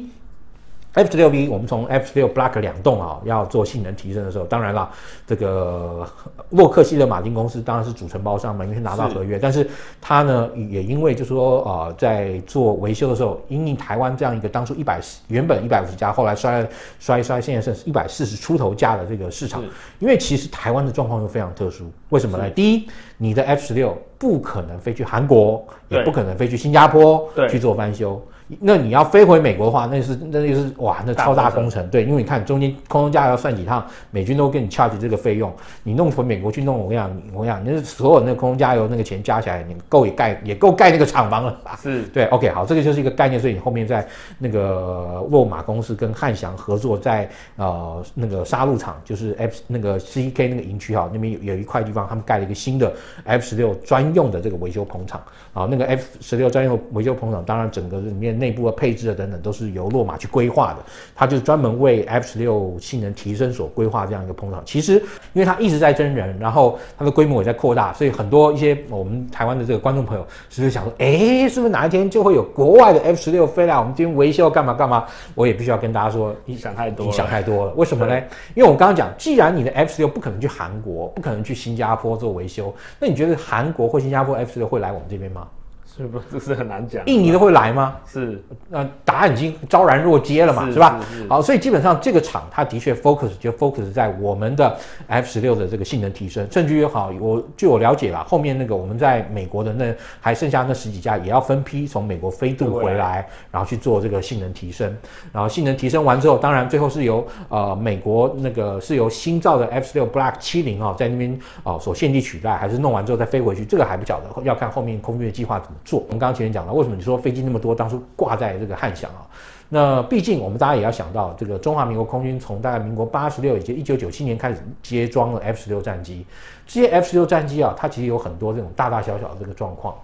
[0.93, 4.87] F 十六 V，我们从 F 十六 Block 两栋啊，要做性能提升的时候，当然了，
[5.25, 6.07] 这个
[6.51, 9.41] 洛克希德马丁公司当然是主承包商嘛，因为拿到合约，是。
[9.41, 9.67] 但是
[9.99, 16.67] 他呢也因为就是说啊、呃，在做维修的时候，因应台湾这样一个当初一百原本一百五十家，后来摔
[16.99, 19.63] 摔一摔，现在剩一百四十出头价的这个市场，
[19.97, 22.47] 因为其实台湾的状况又非常特殊，为什么呢？
[22.51, 28.23] 第一，你的 F 十六不可能飞去韩国，也不可能飞去新加坡去做翻修。
[28.59, 31.87] 那你要飞回美国的话，那是那就是哇，那超大工程。
[31.89, 35.51] 对，因为你看中间空中加油要算几趟，美军都跟你 charge 这个费用。
[35.83, 41.79] 你弄回美国去弄，我跟你讲，我跟你讲，那所有那个空中加油那个钱加起来，你够也盖也够盖那个厂房了吧？
[41.81, 42.25] 是对。
[42.25, 43.39] OK，好，这个就是一个概念。
[43.39, 44.05] 所以你后面在
[44.37, 52.91] 那个洛马公司跟汉翔合作在，在呃那个杀戮场，就是 F 那个 CK 那个营区哈，那边有有一块地方，他们盖了一个新的
[53.23, 55.21] F 十六专用的这个维修棚厂
[55.53, 55.67] 啊。
[55.69, 58.32] 那个 F 十六专用维修棚厂，当然整个里面。
[58.37, 60.79] 内部的配置啊等等都是由洛马去规划的，
[61.15, 64.63] 它就是专门为 F 十六性能提升所规划这样一个碰撞。
[64.65, 64.93] 其实，
[65.33, 75.05] 因为它一直在增人，然后它的规模也在扩大，所以很多一些我们台湾的这个观众朋友是不是想说，哎，是不是哪一天就会有国外的 F 十六飞来我们这边维修干嘛干嘛？
[75.35, 77.73] 我也必须要跟大家说，你想太多，你想太多了。
[77.73, 78.17] 为什么呢？
[78.55, 85.47] 因为我刚刚讲，既然你的 F 十六不可能去韩国，不可能去新加坡做维修，那你觉得韩国或新加坡 F 十六会来我们这边吗？
[85.95, 87.05] 是不是 这是很难讲？
[87.05, 87.95] 印尼都会来吗？
[88.05, 90.99] 是，那答案已经昭然若揭了嘛，是，是吧？
[91.29, 94.75] 好，所以基本上这个厂它的确 focus 就 focus 在我们的
[95.05, 104.95] F 十六的这个性能提升，甚至于好，我据我了解吧，后面那个我们在美国的那还剩下那十几架也要分批从美国飞渡回来，然后去做这个性能提升，
[105.31, 115.77] 然后性能提升完之后，当然最后是由呃美国那个是由新造的 F 十六 Black 七零啊在那边哦、呃、所现地取代，还是弄完之后再飞回去，这个还不晓得，要看后面空军的计划怎么。
[115.83, 119.27] 做我们刚刚前面讲了，为什么你说飞机那么多，当初挂在这个汉翔啊？
[119.69, 126.25] 那毕竟我们大家也要想到，这个中华民国空军从大概民国八十六以及一九九七年开始接装了 F 十六战机，
[126.65, 129.95] 这些 F 十六战机啊，它其实有很多这种大大小小的这个状况。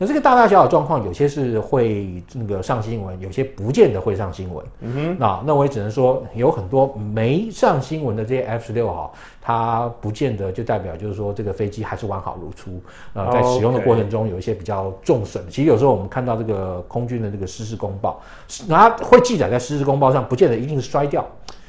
[0.00, 4.64] 那这个大大小小状况，有些是会那个上新闻，有些不见得会上新闻。
[4.80, 12.80] 嗯哼，那那我也只能说，有很多没上新闻的这些 F 十六哈，它不见得就代表就是说这个飞机还是完好如初。
[13.12, 15.44] 呃，在使用的过程中有一些比较重损。
[15.50, 18.20] 其实有时候我们看到这个空军的这个失事公报，
[18.68, 21.26] 那会记载在失事公报上，不见得一定是摔掉。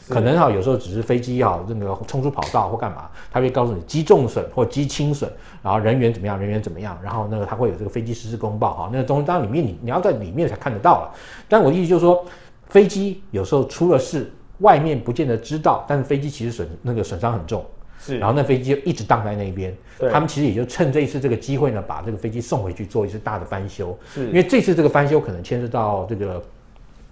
[0.09, 11.11] 可能哈，有时候只是飞机哈，那个冲出跑道或干嘛，他会告诉你机重损或机轻损，然后人员怎么样，人员怎么样，然后那个他会有这个飞机失事公报哈，那个东西当然里面你你要在里面才看得到了。
[11.47, 12.25] 但我的意思就是说，
[12.67, 17.63] 飞机有时候出了事，外面不见得知道，但是飞机其实损那个损伤很重，
[17.99, 20.09] 是，然后那飞机就一直荡在那边，对。
[20.09, 26.43] 他们其实也就趁这一次这个机会呢，把这个飞机送回去做一次大的翻修，是，因为这次这个翻修可能牵涉到这个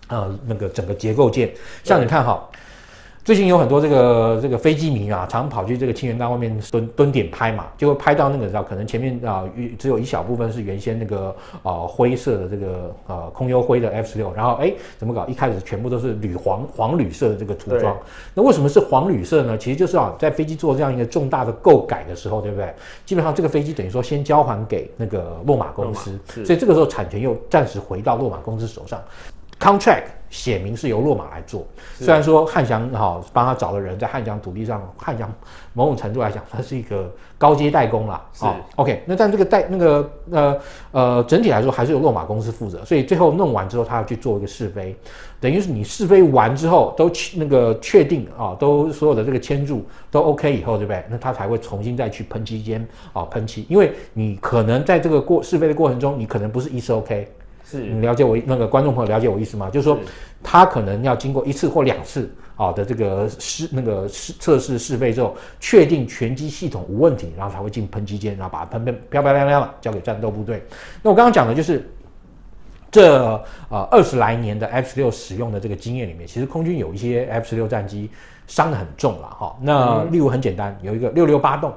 [0.07, 2.43] 呃那个整个结构件，像你看哈。
[3.27, 9.43] 最近有很多这个这个飞机迷啊，常跑去这个清源岗外面蹲蹲点拍嘛，就会拍到那个知道可能前面啊
[9.77, 15.27] 只有一小部分是原先那个呃灰色的这个呃空优灰的 F 十六，然后哎怎么搞？
[15.27, 17.97] 一开始全部都是铝黄黄铝色的这个涂装。
[18.33, 19.57] 那为什么是黄铝色呢？
[19.57, 22.73] 其实就是啊在飞机做这样一个重大的购改的时候，对不对？
[23.05, 29.03] 基本上这个飞机等于说先交还给那个洛马公司，所以这个时候产权又暂时回到洛马公司手上。
[29.59, 31.65] Contract 写明是由洛马来做，
[31.95, 35.31] 虽然说汉翔哈帮他找了人在汉翔土地上，汉翔
[35.73, 38.25] 某种程度来讲，它是一个高阶代工啦。
[38.33, 40.59] 是、哦、OK，那但这个代那个呃
[40.91, 44.95] 呃整体来说还是由洛马公司负责，所以最后弄完之后，他要去做一个试飞，
[45.39, 51.03] 等于是你试飞完之后都那个确定啊、哦，都所有的这个签注都 OK 以后，对不对？
[51.09, 57.27] 那他才会重新再去喷漆间啊喷漆，因为你可能在这个过试飞的过程中，你可能不是一次 OK。
[57.69, 59.69] 是你了解我那个观众朋友了解我意思吗？
[59.69, 59.99] 就是说，
[60.41, 70.63] 他可能要经过一次或两次啊的这个试那个试测试试飞之后，确定全机系统无问题，然后才会进喷机间，然后把它喷喷漂漂亮亮的交给战斗部队。
[71.03, 71.85] 那我刚刚讲的就是
[72.89, 73.21] 这
[73.69, 78.09] 呃二十来年的 F 十六使用的这个经验里面，其实空军有一些 F 十六战机
[78.47, 79.57] 伤得很重了哈。
[79.61, 81.73] 那例如很简单，有一个六六八洞。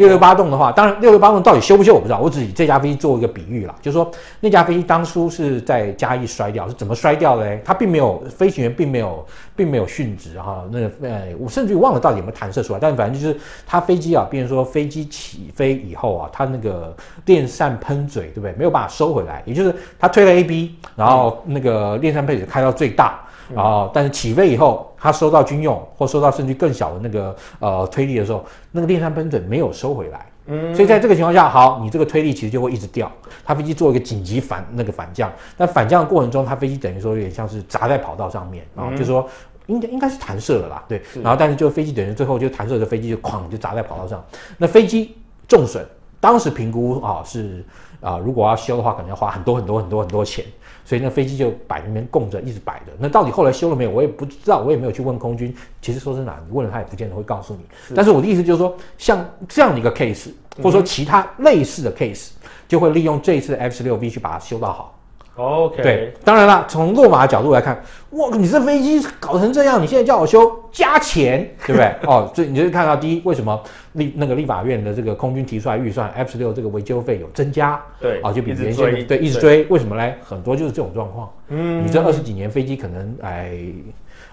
[0.00, 7.60] 六六八栋的话，当然六六八栋到底修不修我不知道，我只以这架飞机做一个比喻啦，就是说那架飞机当初是在嘉义摔掉，是怎么摔掉的嘞？
[7.62, 18.54] 它并没有飞行员并没有并没有殉职哈，那呃我甚至于忘了到底有没有弹射出来，但反正就是它飞机啊，比如说飞机起飞以后啊，它那个电扇喷嘴对不对？
[18.54, 23.20] 没有办法收回来，也就是它推了 A B，然后那个电扇喷嘴开到最大。
[23.54, 33.10] 然后，但是起飞以后，它收到军用或收到甚至更小的那个呃推力的时候，那个电扇喷嘴没有收回来，嗯，所以在这个情况下，好，你这个推力其实就会一直掉。
[33.44, 39.26] 它飞机做一个紧急反那个反降，但反降的过程中，它飞机等于说有点像是砸在跑道上面啊，就是说
[39.66, 44.24] 应该应该是弹射了啦，对，然后但是就飞机等于最后就弹射的飞机就哐就砸在跑道上，
[44.58, 45.16] 那飞机
[45.48, 45.84] 重损，
[46.20, 47.64] 当时评估啊是
[48.00, 50.44] 啊如果要修的话，可能要花很多很多很多很多钱。
[50.90, 52.86] 所以那飞机就摆那边供着，一直摆着。
[52.98, 53.90] 那到底后来修了没有？
[53.92, 55.54] 我也不知道，我也没有去问空军。
[55.80, 57.60] 其实说真的，你问了他也不见得会告诉你。
[57.86, 62.30] 是但是我的意思就是说，像这样的一个 case，或者说其他类似的 case，
[62.66, 64.99] 就会利用这一次的 F 十六 V 去把它修到好。
[65.40, 71.94] OK，对，当然了，从落马的角度来看，哇，你这飞机搞成这样，你现在叫我修，加钱， 对不对？
[72.06, 73.58] 哦，所以你就看到第一，为什么
[73.94, 77.80] 立那个立法院的这个空军提出来预算 F 十六这个维修费有增加？
[78.00, 80.12] 对，啊，就比原先对一直追，为什么呢？
[80.22, 81.32] 很多就是这种状况。
[81.48, 83.58] 嗯，你这二十几年飞机可能哎，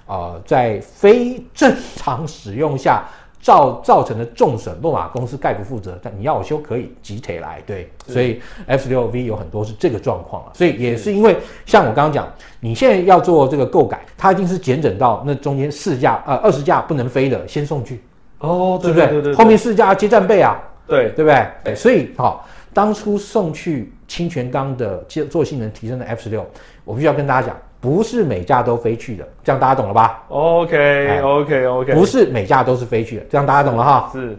[0.07, 3.03] 呃，在非正常使用下。
[3.47, 12.27] 造造成的重损，洛马公司概不负责，但你要我修可以，集体来，对，所以 F 六 V 有很多是这个状况啊，所以也是因为像我刚刚讲，
[12.59, 18.03] 你现在要做这个购改，它一定是减整到那中间四架呃二十架不能飞的先送去，
[18.39, 19.07] 哦，对不对？
[19.07, 21.47] 对对对对，后面四架接战备啊，对对不对？
[21.63, 22.33] 对，所以好、哦，
[22.73, 24.97] 当初送去清泉岗的
[25.29, 26.45] 做性能提升的 F 十六，
[26.83, 27.57] 我必须要跟大家讲。
[27.79, 34.09] 不是每架都飞去的，这样大家懂了吧？OK OK OK，不是每架都是飞去的，这样大家懂了哈？
[34.11, 34.37] 是。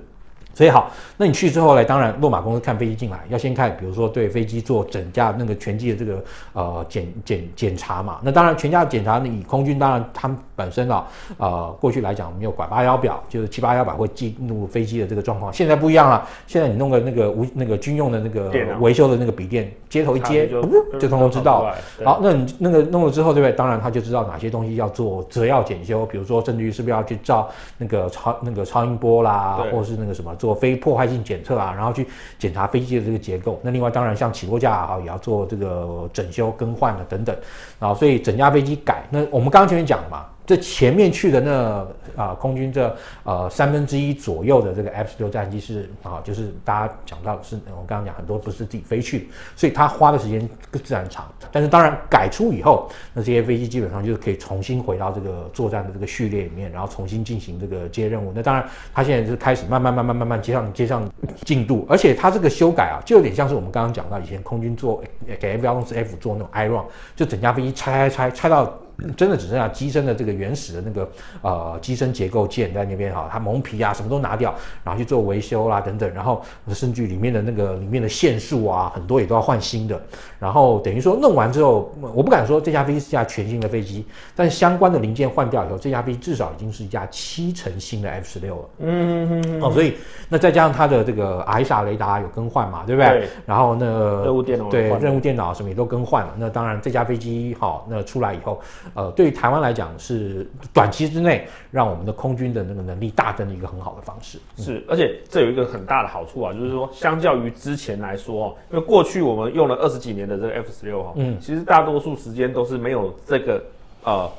[0.55, 1.84] 所以好，那你去之后呢？
[1.84, 8.18] 当然，落马公司看飞机进来，要先看，比如说对飞机做整架那个全机的这个呃检检检查嘛。
[8.24, 11.07] 那当然，全架检查，你空军当然他们本身啊，
[11.37, 15.53] 呃，过去来讲，我们有拐八幺表，就是七八幺表会记录飞机的这个状况。
[15.53, 18.51] 现在不一样了，现在你弄个那个无那个军用的那个
[18.81, 20.61] 维修的那个笔电，接头一接，就
[20.99, 21.73] 就通通知道。
[22.05, 23.53] 好，那你那个弄了之后，对不对？
[23.53, 30.53] 当然他就知道哪些东西要做择要检修，比如说甚至于是不是要去照那个超那个超音波啦，或者是那个什么做。
[30.53, 33.61] 非破坏性检测啊，然后去检查飞机的这个结构。
[33.63, 37.37] 那另外当然像起落架啊，也要做这个整修更换的等等。
[37.79, 39.05] 然后所以整架飞机改。
[39.11, 40.25] 那我们刚刚前面讲了嘛。
[40.49, 41.86] 这前面去的那
[42.16, 51.30] 啊、空军这呃三分之一左右的这个 F 十六战机是啊，就是大家讲到是我刚刚讲很多不是自己飞去，所以他花的时间自然长。
[51.53, 58.32] 但是当然改出以后，那这些飞机基本上就是可以重新回到这个作战的这个序列里面，然后重新进行这个接任务。
[58.34, 61.07] 那当然，他现在是开始慢慢慢慢慢慢接上接上
[61.44, 65.05] 进度，而且他这个修改啊，就有点像是我们刚刚讲到以前空军做
[65.38, 66.84] 给 F 幺零四 F 做那种 I run，
[67.14, 68.74] 就整架飞机拆拆拆拆到。
[69.16, 71.09] 真的只剩下机身的这个原始的那个
[71.40, 80.01] 呃机身结构件在那边哈，它蒙皮啊什么都拿掉，然后去做维修啦等等，然后甚至里面的那个里面的线束啊很多也都要换新的，
[80.40, 88.64] 然后等于说弄完之后，我不敢说这架飞机是架全新的飞机，但相关的零件换掉以后，这架飞机至少已经是一架七成新的 F 十六了。
[88.78, 89.62] 嗯嗯嗯。
[89.62, 89.94] 哦，所以
[90.28, 93.11] 那再加上它的这个 i s 雷达有更换嘛，对不对？
[93.20, 93.28] 对。
[93.46, 93.86] 然后那
[94.24, 98.61] 任务电脑对任务电脑什么也都更换了，那当然这架飞机好，那出来以后。
[98.95, 104.39] 呃，对于台湾来讲是短期之内让我们的空军的那个能力大增的一个很好的方式。
[104.57, 113.62] 是，而且这有一个很大的好处啊，就是说相较于之前来说哦，因为过去我们用了二十几年的这个 F 十六哈，嗯，其实大多数时间都是没有这个
[114.05, 114.30] 呃。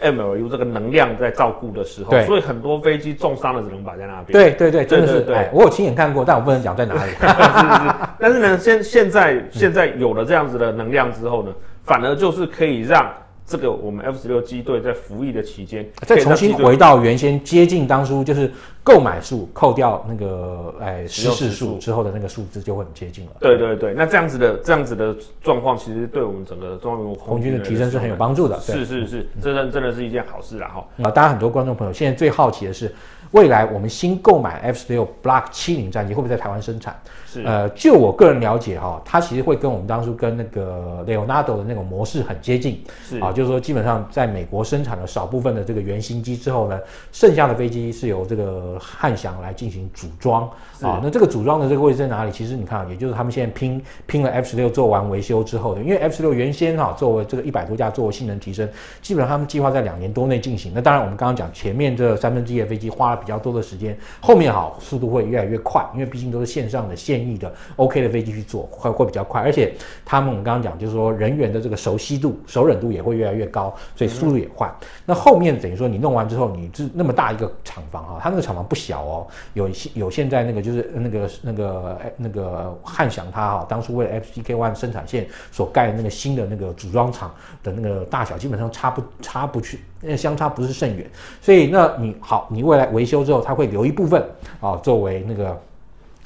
[0.00, 4.32] MLU 这个能量在照顾的时候，对，所以很多飞机重伤了只能摆在那边。
[4.32, 5.48] 对对对，真的是对。
[5.52, 7.10] 我有亲眼看过，但我不能讲在哪里。
[7.18, 7.94] 是是是。
[8.18, 11.52] 但是呢，现现在现在有了这样子的能量之后呢，
[11.84, 13.08] 反而就是可以让。
[13.48, 18.52] 这个我们 F 十六机队在服役的期间，再重新回到原先接近当初就是
[18.88, 23.32] 购买数扣掉那个哎失事数之后的那个数字就会很接近了。
[23.38, 28.58] 对对对，那这样子的这样子的状况，其实对我们整个中国空军的提升是很有帮助的。
[28.60, 30.86] 是是是，这真真的是一件好事啦哈。
[31.02, 32.94] 啊，当然很多观众朋友现在最好奇的是，
[33.32, 36.98] 未来我们新购买 F 十六 Block 七零战机会不会在台湾生产？
[37.26, 42.82] 是呃，就我个人了解哈，它其实会跟我们当初跟那个 Leonardo 的那种模式很接近。
[43.04, 46.80] 是啊，就是说基本上在美国生产了少部分的这个原型机之后呢，
[47.12, 50.48] 剩下的飞机是由这个汉翔来进行组装
[50.80, 51.00] 啊。
[51.02, 52.32] 那这个组装的这个位置在哪里？
[52.32, 58.68] 其实你看，也就是他们现在拼拼了 F 十六做完维修之后的，因为 F 十六原先哈作为这个一百多架作为性能提升，
[59.02, 60.72] 基本上他们计划在两年多内进行。
[60.74, 69.74] 那当然我们刚刚讲前面这三分之一的飞机花了比较多的时间，后面好速度会越来越快，因为毕竟都是线上的现役的 OK 的飞机去做会会比较快，而且
[70.04, 74.72] 他们我们刚刚讲就是说人员的这个熟悉度、熟忍度也会越来越高，所以速度也快。
[75.04, 91.10] 那后面等于说你弄完之后，你这那么大一个厂房啊，它那个厂房不小哦，有有现在那个就是那个那个那个汉翔它哈当初为了 FCK One 生产线所盖的那个新的那个组装厂的那个大小，基本上差不差不去，那相差不是甚远。
[91.40, 94.22] 所以那你好，你未来维修之后，它会留一部分
[94.60, 95.58] 啊作为那个。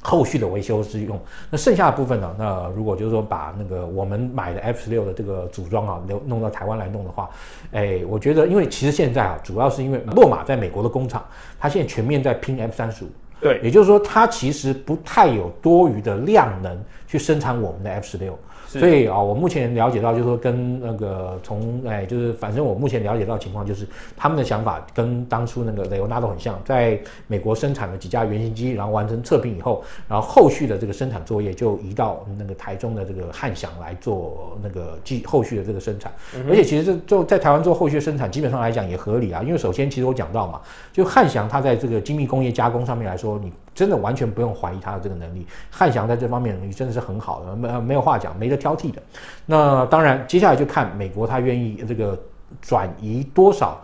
[0.03, 1.17] 后续的维修是用，
[1.49, 2.35] 那剩下的部分呢？
[2.37, 7.29] 那如果就是说把那个我们买的 F 十六的这个组装啊，留弄到台湾来弄的话，
[7.71, 11.25] 哎，我觉得，因为其实现在啊，主要是因为洛马在美国的工厂，
[11.57, 13.07] 它现在全面在拼 F 三十五，
[13.39, 16.77] 对，也就是说，它其实不太有多余的量能
[17.07, 18.37] 去生产我们的 F 十六。
[18.79, 36.11] 所以啊，我目前了解到，就是说跟那个从哎，就是反正我目前了解到情况，就是他们的想法跟当初那个雷欧纳多很像，在美国生产了几架原型机，然后完成测评以后，然后后续的这个生产作业就移到那个台中的这个汉翔来做那个继后续的这个生产。
[36.49, 40.61] 而且其实这就在台湾做后续的生产，基本上来讲也合理啊，因为首先其实我讲到嘛，
[40.91, 43.51] 就汉翔它在这个精密工业加工上面来说，你。
[43.73, 49.01] 真的完全不用怀疑他的这个能力，汉翔在这方面能力真的是很好的，没没有话讲，没得挑剔的。
[49.45, 52.17] 那当然，接下来就看美国他愿意这个
[52.61, 53.81] 转移多少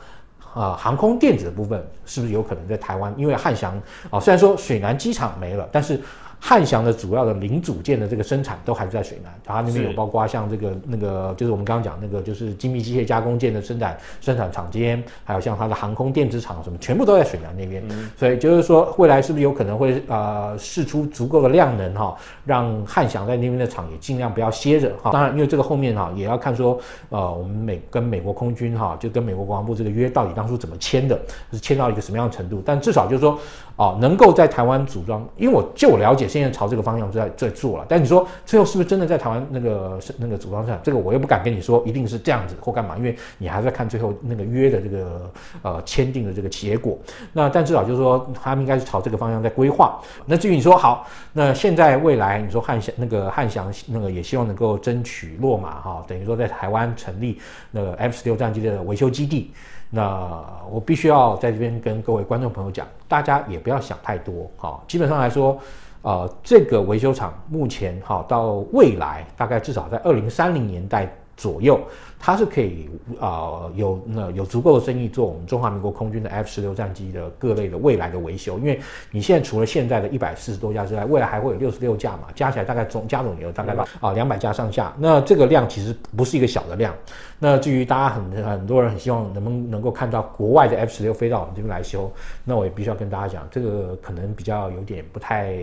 [0.53, 3.13] 啊、呃，航空电子的部分是不是有可能在台湾？
[3.17, 5.99] 因为汉翔啊，虽然说水南机场没了，但是。
[6.39, 17.83] 汉翔的主要的零组件的这个生产都还是在水南，它那边有包括像这个那个，就是我们刚刚讲那个，就是精密机械加工件的生产生产厂间，还有像它的航空电子厂什么，全部都在水南那边。
[17.89, 22.15] 嗯、所以就是说，未来是不是有可能会呃试出足够的量能哈，
[22.45, 25.11] 让汉翔在那边的厂也尽量不要歇着哈。
[25.11, 26.79] 当然，因为这个后面哈也要看说，
[27.09, 31.19] 呃，我们美跟美国空军哈，就跟美国国防部这个约到底当初怎么签的，
[31.51, 32.63] 是签到一个什么样的程度？
[32.65, 33.37] 但至少就是说。
[33.79, 37.85] 哦，能够在台湾组装，因为我就我了解，现在朝这个方向在在做了。
[37.89, 40.79] 但你说最后是不是真的在台湾那个那个组装上？
[40.83, 45.31] 这个我又不敢跟你说一定是这样子或干嘛，因为你还在看最后那个约的这个
[45.63, 46.97] 呃签订的这个结果。
[47.33, 49.99] 那但至少就是说，他们应该是朝这个方向在规划。
[50.25, 57.39] 那至于你说好，那现在未来你说汉翔那个汉翔那个也希望能够争取落马哈，等于说在台湾成立
[57.71, 59.51] 那个 F 十六战机的维修基地。
[59.91, 64.79] 那我必须要在这边跟各位观众朋友讲，大家也不要想太多哈。
[64.87, 65.57] 基本上来说，
[66.01, 71.79] 呃，这个维修厂目前哈到未来大概至少在二零三零年代左右。
[72.21, 78.77] 它是可以啊、有那有足够的生意做我们中华民国空军的 F 十六战机的各类的未来的维修，因为
[79.09, 84.93] 你现在除了现在的一百四十多架之外，未来还会有六十六架嘛，加起来大概总加总也有大概吧啊两百架上下。
[84.97, 86.93] 那这个量其实不是一个小的量。
[87.39, 92.11] 那至于大家很很多人很希望能不能够看到国外的 F 十六飞到我们这边来修，
[92.43, 95.53] 那我也必须要跟大家讲，这个可能比较有点不太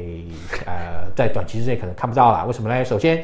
[0.64, 2.46] 呃在短期之内可能看不到啦。
[2.46, 2.82] 为什么呢？
[2.82, 3.22] 首先。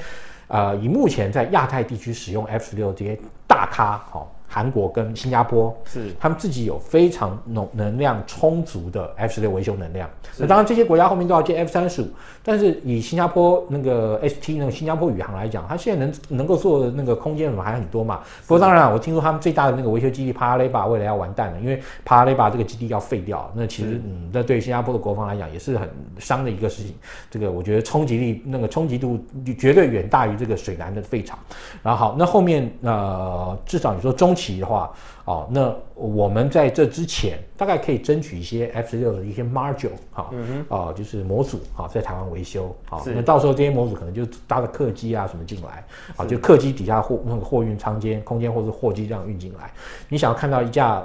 [0.52, 4.30] 呃，以目前在亚太地区使用 F 十六这些大咖，好。
[4.52, 10.06] 韩国跟新加坡是他们自己有非常能能量充足的 F 十六维修能量。
[10.36, 12.08] 那当然这些国家后面都要接 F 三十五，
[12.44, 18.20] 但是以新加坡那个 ST 那个新加坡宇航来讲，它现在能能够做的那个空间什么还很多嘛。
[18.46, 23.50] 不过当然，我听说他们最大的那个维修基地帕拉雷巴未来要完蛋了，因为帕拉雷巴这个基地要废掉。
[23.54, 25.88] 那其实嗯，那对新加坡的国防来讲也是很
[26.18, 26.94] 伤的一个事情。
[27.30, 29.18] 这个我觉得冲击力那个冲击度
[29.58, 31.38] 绝对远大于这个水南的废厂。
[31.82, 34.41] 然后好，那后面呃至少你说中期。
[34.42, 34.92] 期的话，
[35.24, 45.84] 哦，那我们在这之前大概可以争取一些 F 十六的一些 module 哈、哦，嗯哼，哦，就是模组啊、哦，在台湾维修，啊、哦，那到时候这些模组可能就搭着客机啊什么进来，
[46.16, 49.70] 啊，就客机底下货那个货运舱间空间或是货机这样运进来。
[50.08, 51.02] 你想要看到一架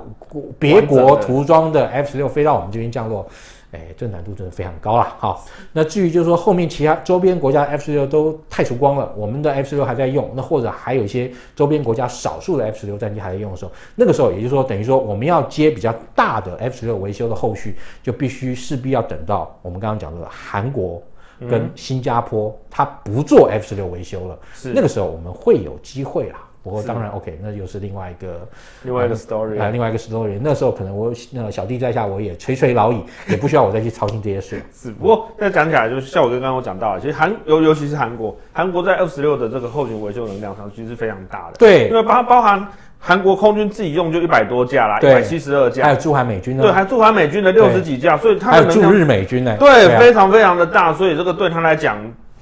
[0.57, 3.27] 别国涂装的 F 十六飞到我们这边降落？
[3.71, 5.15] 哎，这难度真的非常高了。
[5.19, 21.03] 好，那至于就是说后面其他周边国家 F 十六都太除光了，我们的 F 十六还在用，那或者还有一些周边国家少数的 F 十六战机还在用的时候，那个时候也就是说等于说我们要接比较大的 F 十六维修的后续，就必须势必要等到我们刚刚讲的韩国
[21.49, 26.39] 跟新加坡，它不做 F 十六维修了，是那个时候我们会有机会啦。
[26.67, 28.45] 不过当然，OK，那又是另外一个
[28.83, 30.37] 另外一个 story 啊，另外一个 story。
[30.41, 34.61] 那时候可能我那小弟在下，我也垂垂老矣，也不需要我再去操心这些事。
[34.73, 41.57] 是，不过那讲起来，就是像我刚刚我讲到的，其实韩尤尤其是韩国，韩国在 F 十六的这个后勤维修能量上其实是非常大的。
[41.57, 42.67] 对，因为包包含
[42.99, 51.97] 韩国空军自己用就一百多架啦，一百七十二架，还有驻韩美军的，对，还驻韩美军的六十几架，所以它还有驻日美军呢，对，非常非常的大，所以这个对他来讲。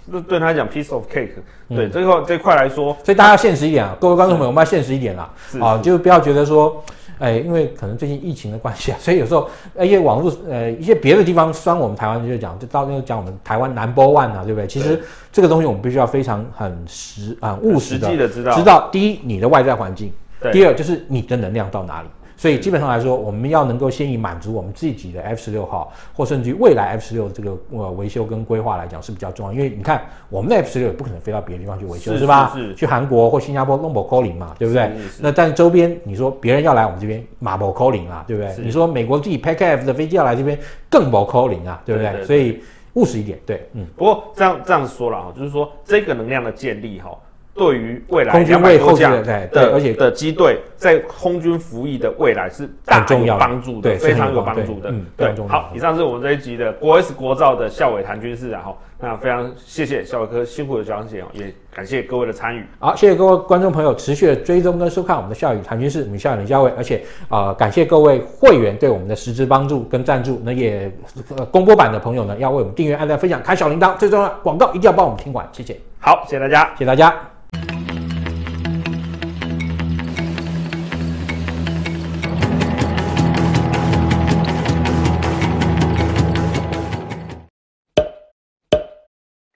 [0.07, 1.29] 那对他来讲，piece of cake，
[1.69, 5.29] 对、嗯、这块这块来说，所以大家要现实一点啊，各位观众朋友，我们要现实一点啦，
[5.59, 6.83] 啊，就不要觉得说，
[7.17, 9.49] 哎，因为可能最近疫情的关系啊，所以有时候
[9.79, 14.67] 一些网络呃一些别的地方酸我们台湾，就讲就到那个讲我们台湾 number one 啊，对不对？
[14.67, 15.01] 其实
[15.31, 20.51] 这个东西我们必须要非常很实啊务实的，知道，知道第一你的外在环境，对。
[20.51, 22.07] 第二就是你的能量到哪里。
[22.37, 29.53] 所以基本上来说，我们要能够先以满足我们自己的 F 十六号，或甚至于未来 F 十六这个呃维修跟规划来讲是比较重要。
[29.53, 32.51] 因为你看，我们的 F 十六也不可能飞到别的地方去维修，是，是吧？
[32.53, 32.75] 是。
[32.75, 34.83] 去韩国或新加坡弄不 calling 嘛，对不对？
[34.83, 38.53] 是是是，那但周边你说别人要来我们这边，马不 calling 啊，对不对？
[38.63, 40.59] 你说美国自己 pack F 的飞机要来这边，
[40.89, 42.11] 更不 calling 啊，对不对？
[42.11, 42.61] 对对对，所以
[42.95, 43.85] 务实一点，对，嗯。
[43.95, 47.11] 不过这样这样说了哈，就是说这个能量的建立哈。
[47.55, 54.89] 对于未来空军为后的的而且的机队在空军服役的未来是大有帮助的，非常有帮助的。
[54.89, 55.33] 嗯，对。
[55.47, 62.61] 好，以上是我们这一集的国 S 国造的校委谈军事，然后那非常谢谢孝玮哥辛苦的讲解，也感谢各位的参与。
[62.77, 66.97] 好，谢谢各位观众朋友持续的追踪跟收看我们的孝玮谈军事，我们孝玮的孝玮，而且
[67.29, 70.41] 啊、呃、感谢各位会员对我们的实质帮助跟赞助。
[70.43, 70.91] 那也
[71.37, 75.79] 呃公播版的朋友呢，要为我们订阅、按赞、分享、开小铃铛，最重要的广告一定要帮我们听完，谢谢。
[75.99, 77.34] 好，谢谢大家，谢谢大家。